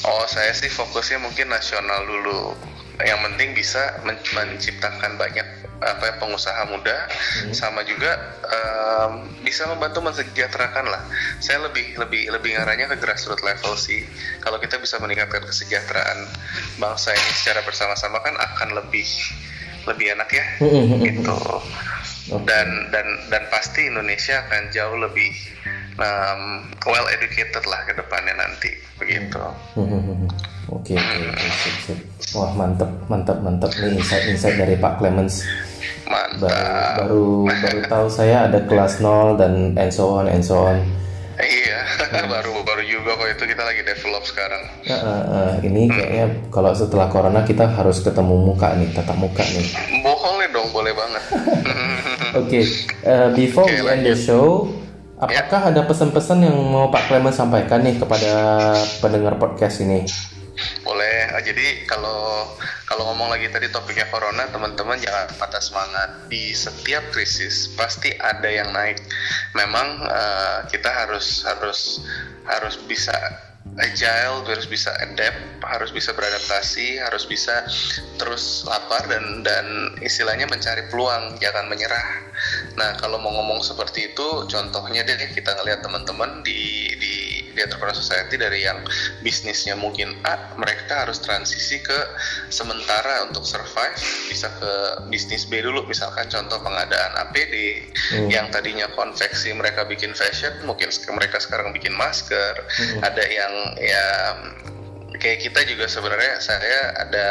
Oh, 0.02 0.24
saya 0.26 0.50
sih 0.56 0.72
fokusnya 0.72 1.20
mungkin 1.20 1.52
nasional 1.52 2.08
dulu. 2.08 2.56
Yang 3.02 3.20
penting 3.30 3.48
bisa 3.58 3.82
men- 4.06 4.22
menciptakan 4.34 5.18
banyak 5.18 5.46
apa 5.82 6.04
ya, 6.06 6.14
pengusaha 6.22 6.62
muda, 6.70 7.10
sama 7.50 7.82
juga 7.82 8.14
em, 8.46 9.26
bisa 9.42 9.66
membantu 9.66 9.98
mensejahterakan 9.98 10.86
lah. 10.86 11.02
Saya 11.42 11.66
lebih 11.66 11.98
lebih 11.98 12.30
lebih 12.30 12.54
ngarahnya 12.54 12.86
ke 12.94 13.02
grassroots 13.02 13.42
level 13.42 13.74
sih. 13.74 14.06
Kalau 14.38 14.62
kita 14.62 14.78
bisa 14.78 15.02
meningkatkan 15.02 15.42
kesejahteraan 15.42 16.30
bangsa 16.78 17.10
ini 17.10 17.30
secara 17.34 17.66
bersama-sama 17.66 18.22
kan 18.22 18.38
akan 18.38 18.78
lebih 18.78 19.06
lebih 19.88 20.06
enak 20.14 20.28
ya, 20.30 20.46
gitu. 21.02 21.38
Dan 22.46 22.68
dan 22.94 23.06
dan 23.28 23.42
pasti 23.50 23.90
Indonesia 23.90 24.40
akan 24.46 24.62
jauh 24.70 24.96
lebih 24.96 25.30
um, 25.98 26.42
well 26.86 27.06
educated 27.10 27.64
lah 27.66 27.82
ke 27.84 27.92
depannya 27.98 28.34
nanti, 28.38 28.70
begitu. 28.96 29.42
Oke, 30.70 30.96
sip, 30.96 31.76
sip. 31.84 31.98
Wah 32.32 32.48
mantep, 32.56 32.88
mantep, 33.12 33.36
mantep 33.44 33.68
nih 33.76 34.00
insight-insight 34.00 34.56
dari 34.56 34.74
Pak 34.80 34.96
Clemens. 35.02 35.44
Mantap. 36.08 37.04
Baru 37.04 37.44
baru, 37.44 37.58
baru 37.60 37.80
tahu 37.90 38.06
saya 38.08 38.48
ada 38.48 38.64
kelas 38.64 39.04
0 39.04 39.36
dan 39.36 39.76
and 39.76 39.92
so 39.92 40.16
on 40.16 40.30
and 40.30 40.40
so 40.40 40.64
on. 40.64 40.80
Iya, 42.12 42.28
baru 42.28 42.60
baru 42.60 42.82
juga 42.84 43.16
kok 43.16 43.28
itu 43.32 43.44
kita 43.56 43.62
lagi 43.64 43.80
develop 43.88 44.22
sekarang. 44.28 44.62
Uh, 44.84 44.92
uh, 44.92 45.22
uh, 45.32 45.52
ini 45.64 45.88
kayaknya 45.88 46.26
kalau 46.52 46.76
setelah 46.76 47.08
corona 47.08 47.40
kita 47.40 47.64
harus 47.64 48.04
ketemu 48.04 48.36
muka 48.36 48.76
nih, 48.76 48.92
tatap 48.92 49.16
muka 49.16 49.40
nih. 49.40 49.66
Boleh 50.04 50.48
dong, 50.52 50.68
boleh 50.76 50.92
banget. 50.92 51.22
Oke, 51.32 52.60
okay. 52.60 52.64
uh, 53.08 53.28
before 53.32 53.64
Oke, 53.64 53.80
we 53.80 53.88
end 53.88 54.04
the 54.04 54.12
lanjut. 54.12 54.28
show, 54.28 54.68
apakah 55.16 55.72
ada 55.72 55.88
pesan-pesan 55.88 56.44
yang 56.44 56.56
mau 56.68 56.92
Pak 56.92 57.08
Clement 57.08 57.32
sampaikan 57.32 57.80
nih 57.80 57.96
kepada 57.96 58.32
pendengar 59.00 59.40
podcast 59.40 59.80
ini? 59.80 60.04
Ah, 61.32 61.40
jadi 61.40 61.88
kalau 61.88 62.44
kalau 62.84 63.08
ngomong 63.12 63.32
lagi 63.32 63.48
tadi 63.48 63.72
topiknya 63.72 64.04
corona, 64.12 64.44
teman-teman 64.52 65.00
jangan 65.00 65.32
patah 65.40 65.64
semangat. 65.64 66.28
Di 66.28 66.52
setiap 66.52 67.08
krisis 67.08 67.72
pasti 67.72 68.12
ada 68.20 68.48
yang 68.52 68.68
naik. 68.76 69.00
Memang 69.56 70.04
eh, 70.04 70.58
kita 70.68 70.92
harus 70.92 71.48
harus 71.48 72.04
harus 72.44 72.76
bisa 72.84 73.16
agile, 73.80 74.44
harus 74.44 74.68
bisa 74.68 74.92
adapt, 75.00 75.40
harus 75.64 75.88
bisa 75.94 76.12
beradaptasi, 76.12 77.00
harus 77.00 77.24
bisa 77.24 77.64
terus 78.20 78.66
lapar 78.68 79.08
dan 79.08 79.40
dan 79.40 79.96
istilahnya 80.04 80.44
mencari 80.50 80.84
peluang, 80.92 81.40
jangan 81.40 81.70
menyerah. 81.72 82.08
Nah, 82.76 82.96
kalau 83.00 83.16
mau 83.22 83.32
ngomong 83.32 83.64
seperti 83.64 84.12
itu, 84.12 84.28
contohnya 84.50 85.06
deh 85.06 85.16
kita 85.32 85.56
ngelihat 85.56 85.80
teman-teman 85.80 86.44
di 86.44 86.81
entrepreneur 87.64 87.94
society 87.96 88.36
dari 88.36 88.66
yang 88.66 88.82
bisnisnya 89.22 89.78
mungkin 89.78 90.18
A, 90.26 90.54
mereka 90.58 91.06
harus 91.06 91.22
transisi 91.22 91.80
ke 91.80 91.98
sementara 92.50 93.26
untuk 93.30 93.46
survive 93.46 93.96
bisa 94.28 94.50
ke 94.58 94.72
bisnis 95.08 95.46
B 95.46 95.62
dulu, 95.62 95.86
misalkan 95.86 96.26
contoh 96.28 96.58
pengadaan 96.60 97.12
APD 97.28 97.54
Hmm. 98.12 98.28
yang 98.28 98.48
tadinya 98.52 98.88
konveksi 98.92 99.54
mereka 99.56 99.86
bikin 99.88 100.12
fashion, 100.12 100.52
mungkin 100.66 100.90
mereka 101.14 101.40
sekarang 101.40 101.72
bikin 101.72 101.94
masker, 101.96 102.54
ada 103.00 103.24
yang 103.24 103.52
ya 103.78 104.06
kayak 105.16 105.38
kita 105.44 105.60
juga 105.64 105.86
sebenarnya 105.86 106.42
saya 106.42 106.80
ada 106.98 107.26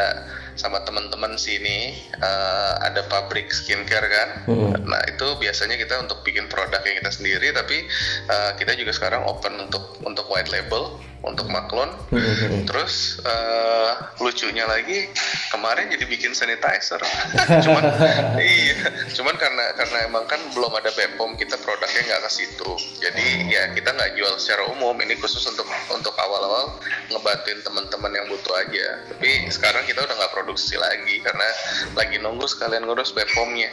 sama 0.54 0.84
teman-teman 0.84 1.36
sini 1.40 1.96
eh, 2.20 2.74
ada 2.82 3.04
pabrik 3.08 3.48
skincare 3.52 4.08
kan. 4.08 4.28
Mm-mm. 4.48 4.84
Nah 4.84 5.02
itu 5.08 5.36
biasanya 5.40 5.76
kita 5.80 6.00
untuk 6.02 6.20
bikin 6.26 6.48
produk 6.52 6.80
yang 6.84 6.96
kita 7.00 7.12
sendiri, 7.12 7.52
tapi 7.54 7.86
eh, 8.28 8.50
kita 8.58 8.76
juga 8.76 8.92
sekarang 8.92 9.24
open 9.24 9.68
untuk 9.68 10.00
untuk 10.02 10.28
white 10.28 10.52
label, 10.52 10.96
untuk 11.22 11.46
maklon. 11.48 11.90
Mm-mm. 12.10 12.66
Terus 12.66 13.22
eh, 13.22 13.90
lucunya 14.18 14.66
lagi 14.66 15.06
kemarin 15.54 15.88
jadi 15.94 16.04
bikin 16.06 16.34
sanitizer. 16.34 16.98
cuman 17.64 17.82
iya, 18.42 18.76
cuman 19.14 19.34
karena 19.38 19.64
karena 19.78 19.98
emang 20.10 20.26
kan 20.26 20.38
belum 20.52 20.74
ada 20.74 20.90
Bepom 20.92 21.38
kita 21.38 21.54
produknya 21.62 22.02
nggak 22.10 22.22
ke 22.26 22.30
situ. 22.30 22.70
Jadi 22.98 23.48
ya 23.48 23.70
kita 23.72 23.94
nggak 23.94 24.18
jual 24.18 24.34
secara 24.36 24.66
umum. 24.74 24.94
Ini 24.98 25.14
khusus 25.22 25.46
untuk 25.46 25.66
untuk 25.94 26.14
awal-awal 26.18 26.78
ngebantuin 27.10 27.62
teman-teman 27.62 28.12
yang 28.12 28.26
butuh 28.26 28.54
aja. 28.58 29.06
Tapi 29.14 29.46
sekarang 29.48 29.86
kita 29.86 30.02
udah 30.02 30.14
nggak 30.18 30.34
produksi 30.34 30.74
lagi 30.74 31.22
karena 31.22 31.48
lagi 31.94 32.18
nunggu 32.18 32.44
sekalian 32.50 32.84
ngurus 32.84 33.14
Bepomnya. 33.14 33.70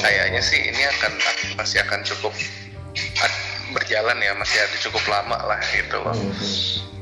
Kayaknya 0.00 0.40
sih 0.40 0.60
ini 0.64 0.82
akan 0.96 1.12
masih 1.60 1.84
akan 1.84 2.00
cukup 2.02 2.32
berjalan 3.74 4.18
ya 4.22 4.32
masih 4.36 4.58
ada 4.60 4.76
cukup 4.78 5.04
lama 5.08 5.38
lah 5.46 5.60
gitu 5.74 5.96
loh. 6.02 6.14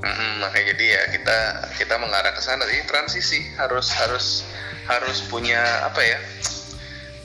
Mm, 0.05 0.45
makanya 0.45 0.77
jadi 0.77 0.85
ya 0.85 1.03
kita 1.17 1.39
kita 1.81 1.95
mengarah 1.97 2.33
ke 2.37 2.41
sana. 2.45 2.65
Sih 2.69 2.85
transisi 2.85 3.41
harus 3.57 3.89
harus 3.97 4.45
harus 4.85 5.25
punya 5.33 5.61
apa 5.89 6.01
ya 6.05 6.19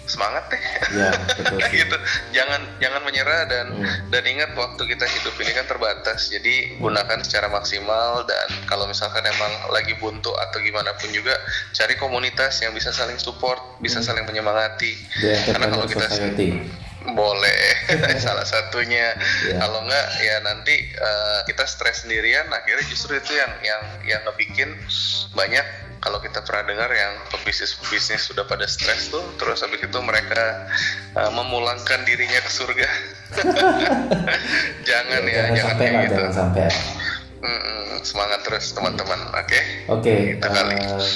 semangat 0.10 0.49
deh. 0.49 0.63
Ya, 0.97 1.13
betul 1.38 1.62
gitu. 1.69 1.97
Jangan 2.34 2.82
jangan 2.82 3.02
menyerah 3.06 3.45
dan 3.45 3.67
Hmm. 3.69 3.86
dan 4.10 4.23
ingat 4.25 4.58
waktu 4.58 4.82
kita 4.89 5.06
hidup 5.06 5.38
ini 5.38 5.54
kan 5.54 5.69
terbatas. 5.69 6.34
Jadi 6.34 6.82
gunakan 6.82 7.21
secara 7.21 7.45
maksimal 7.54 8.25
dan 8.25 8.49
kalau 8.65 8.89
misalkan 8.89 9.21
emang 9.21 9.69
lagi 9.69 9.93
buntu 10.02 10.34
atau 10.34 10.58
gimana 10.58 10.97
pun 10.97 11.13
juga 11.13 11.38
cari 11.78 11.93
komunitas 12.02 12.58
yang 12.65 12.73
bisa 12.73 12.89
saling 12.89 13.21
support 13.21 13.62
bisa 13.78 14.02
saling 14.02 14.25
menyemangati. 14.25 14.97
The 15.21 15.54
karena 15.54 15.65
kalau 15.69 15.86
kita 15.86 16.10
Society. 16.10 16.88
Boleh 17.12 17.62
salah 18.19 18.43
satunya 18.43 19.13
Ya. 19.41 19.58
kalau 19.58 19.82
enggak 19.82 20.06
ya 20.19 20.36
nanti 20.41 20.76
eh, 20.89 21.39
kita 21.45 21.63
stres 21.63 22.04
sendirian 22.04 22.45
akhirnya 22.48 22.86
justru 22.86 23.15
itu 23.15 23.32
yang 23.32 23.52
yang 23.62 23.82
yang 24.06 24.22
ngebikin 24.24 24.74
banyak 25.32 25.63
kalau 26.00 26.17
kita 26.17 26.39
pernah 26.41 26.63
dengar 26.65 26.88
yang 26.89 27.12
pebisnis 27.28 27.76
pebisnis 27.76 28.24
sudah 28.24 28.43
pada 28.43 28.63
stres 28.65 29.08
tuh 29.08 29.19
terus 29.36 29.60
habis 29.60 29.80
itu 29.80 30.00
mereka 30.00 30.67
eh, 31.13 31.32
memulangkan 31.32 32.04
dirinya 32.04 32.39
ke 32.39 32.50
surga 32.50 32.89
jangan 34.84 35.22
ya, 35.24 35.48
jangan 35.48 35.52
jangan 35.52 35.65
sampai 35.65 35.86
kayak 35.86 36.04
gitu 36.04 36.13
jangan 36.15 36.34
sampai. 36.34 36.67
Mm-mm, 37.39 38.04
semangat 38.04 38.39
terus 38.43 38.65
teman-teman 38.69 39.19
oke 39.32 39.60
Oke, 39.89 40.13
Gitu 40.34 40.43
kali. 40.45 40.76
eh, 40.76 41.08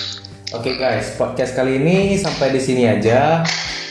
oke 0.51 0.71
guys, 0.73 1.07
podcast 1.13 1.51
kali 1.51 1.77
ini 1.77 1.97
sampai 2.15 2.49
di 2.49 2.59
sini 2.59 2.83
aja. 2.85 3.43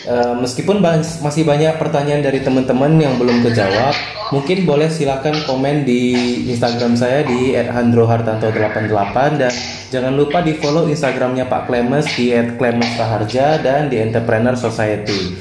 Eh, 0.02 0.34
meskipun 0.34 0.82
bans- 0.82 1.22
masih 1.22 1.46
banyak 1.46 1.78
pertanyaan 1.78 2.26
dari 2.26 2.42
teman-teman 2.42 2.98
yang 2.98 3.14
belum 3.22 3.46
kejawab, 3.46 3.94
mungkin 4.34 4.66
boleh 4.66 4.90
silakan 4.90 5.46
komen 5.46 5.86
di 5.86 6.10
Instagram 6.50 6.98
saya 6.98 7.22
di 7.22 7.54
@handrohartanto88 7.54 9.38
dan 9.38 9.52
jangan 9.94 10.18
lupa 10.18 10.42
di 10.42 10.58
follow 10.58 10.90
Instagramnya 10.90 11.46
Pak 11.46 11.70
Clemens 11.70 12.10
di 12.18 12.34
@clemensraharja 12.34 13.62
dan 13.62 13.86
di 13.86 14.02
Entrepreneur 14.02 14.58
Society. 14.58 15.38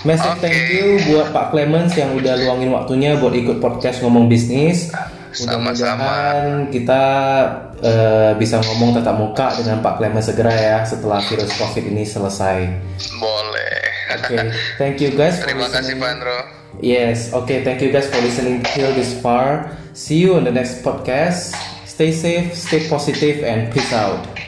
Massive 0.00 0.32
Oke. 0.32 0.48
thank 0.48 0.72
you 0.72 0.96
buat 1.12 1.28
Pak 1.28 1.52
Clemens 1.52 1.92
yang 1.92 2.16
udah 2.16 2.40
luangin 2.40 2.72
waktunya 2.72 3.20
buat 3.20 3.36
ikut 3.36 3.60
podcast 3.60 4.00
ngomong 4.00 4.32
bisnis. 4.32 4.88
Sama-sama. 5.30 5.68
Mudah-mudahan 5.76 6.72
kita 6.72 7.02
eh, 7.80 8.32
bisa 8.36 8.60
ngomong 8.60 8.96
tatap 8.96 9.16
muka 9.16 9.56
dengan 9.56 9.80
Pak 9.80 10.00
Clemens 10.00 10.28
segera 10.28 10.52
ya 10.52 10.78
setelah 10.84 11.20
virus 11.24 11.52
COVID 11.56 11.84
ini 11.90 12.04
selesai. 12.04 12.58
boleh 13.20 13.82
Oke, 14.16 14.36
thank 14.80 15.00
you 15.00 15.12
guys 15.14 15.40
terima 15.42 15.68
kasih 15.68 15.96
listening. 15.96 16.00
Pak 16.00 16.10
Andro 16.16 16.38
Yes, 16.80 17.34
okay, 17.36 17.60
thank 17.60 17.82
you 17.84 17.92
guys 17.92 18.08
for 18.08 18.22
listening 18.24 18.64
till 18.72 18.94
this 18.96 19.12
far. 19.20 19.76
See 19.92 20.22
you 20.22 20.38
on 20.38 20.48
the 20.48 20.54
next 20.54 20.80
podcast. 20.80 21.52
Stay 21.84 22.08
safe, 22.08 22.56
stay 22.56 22.88
positive, 22.88 23.44
and 23.44 23.68
peace 23.68 23.92
out. 23.92 24.39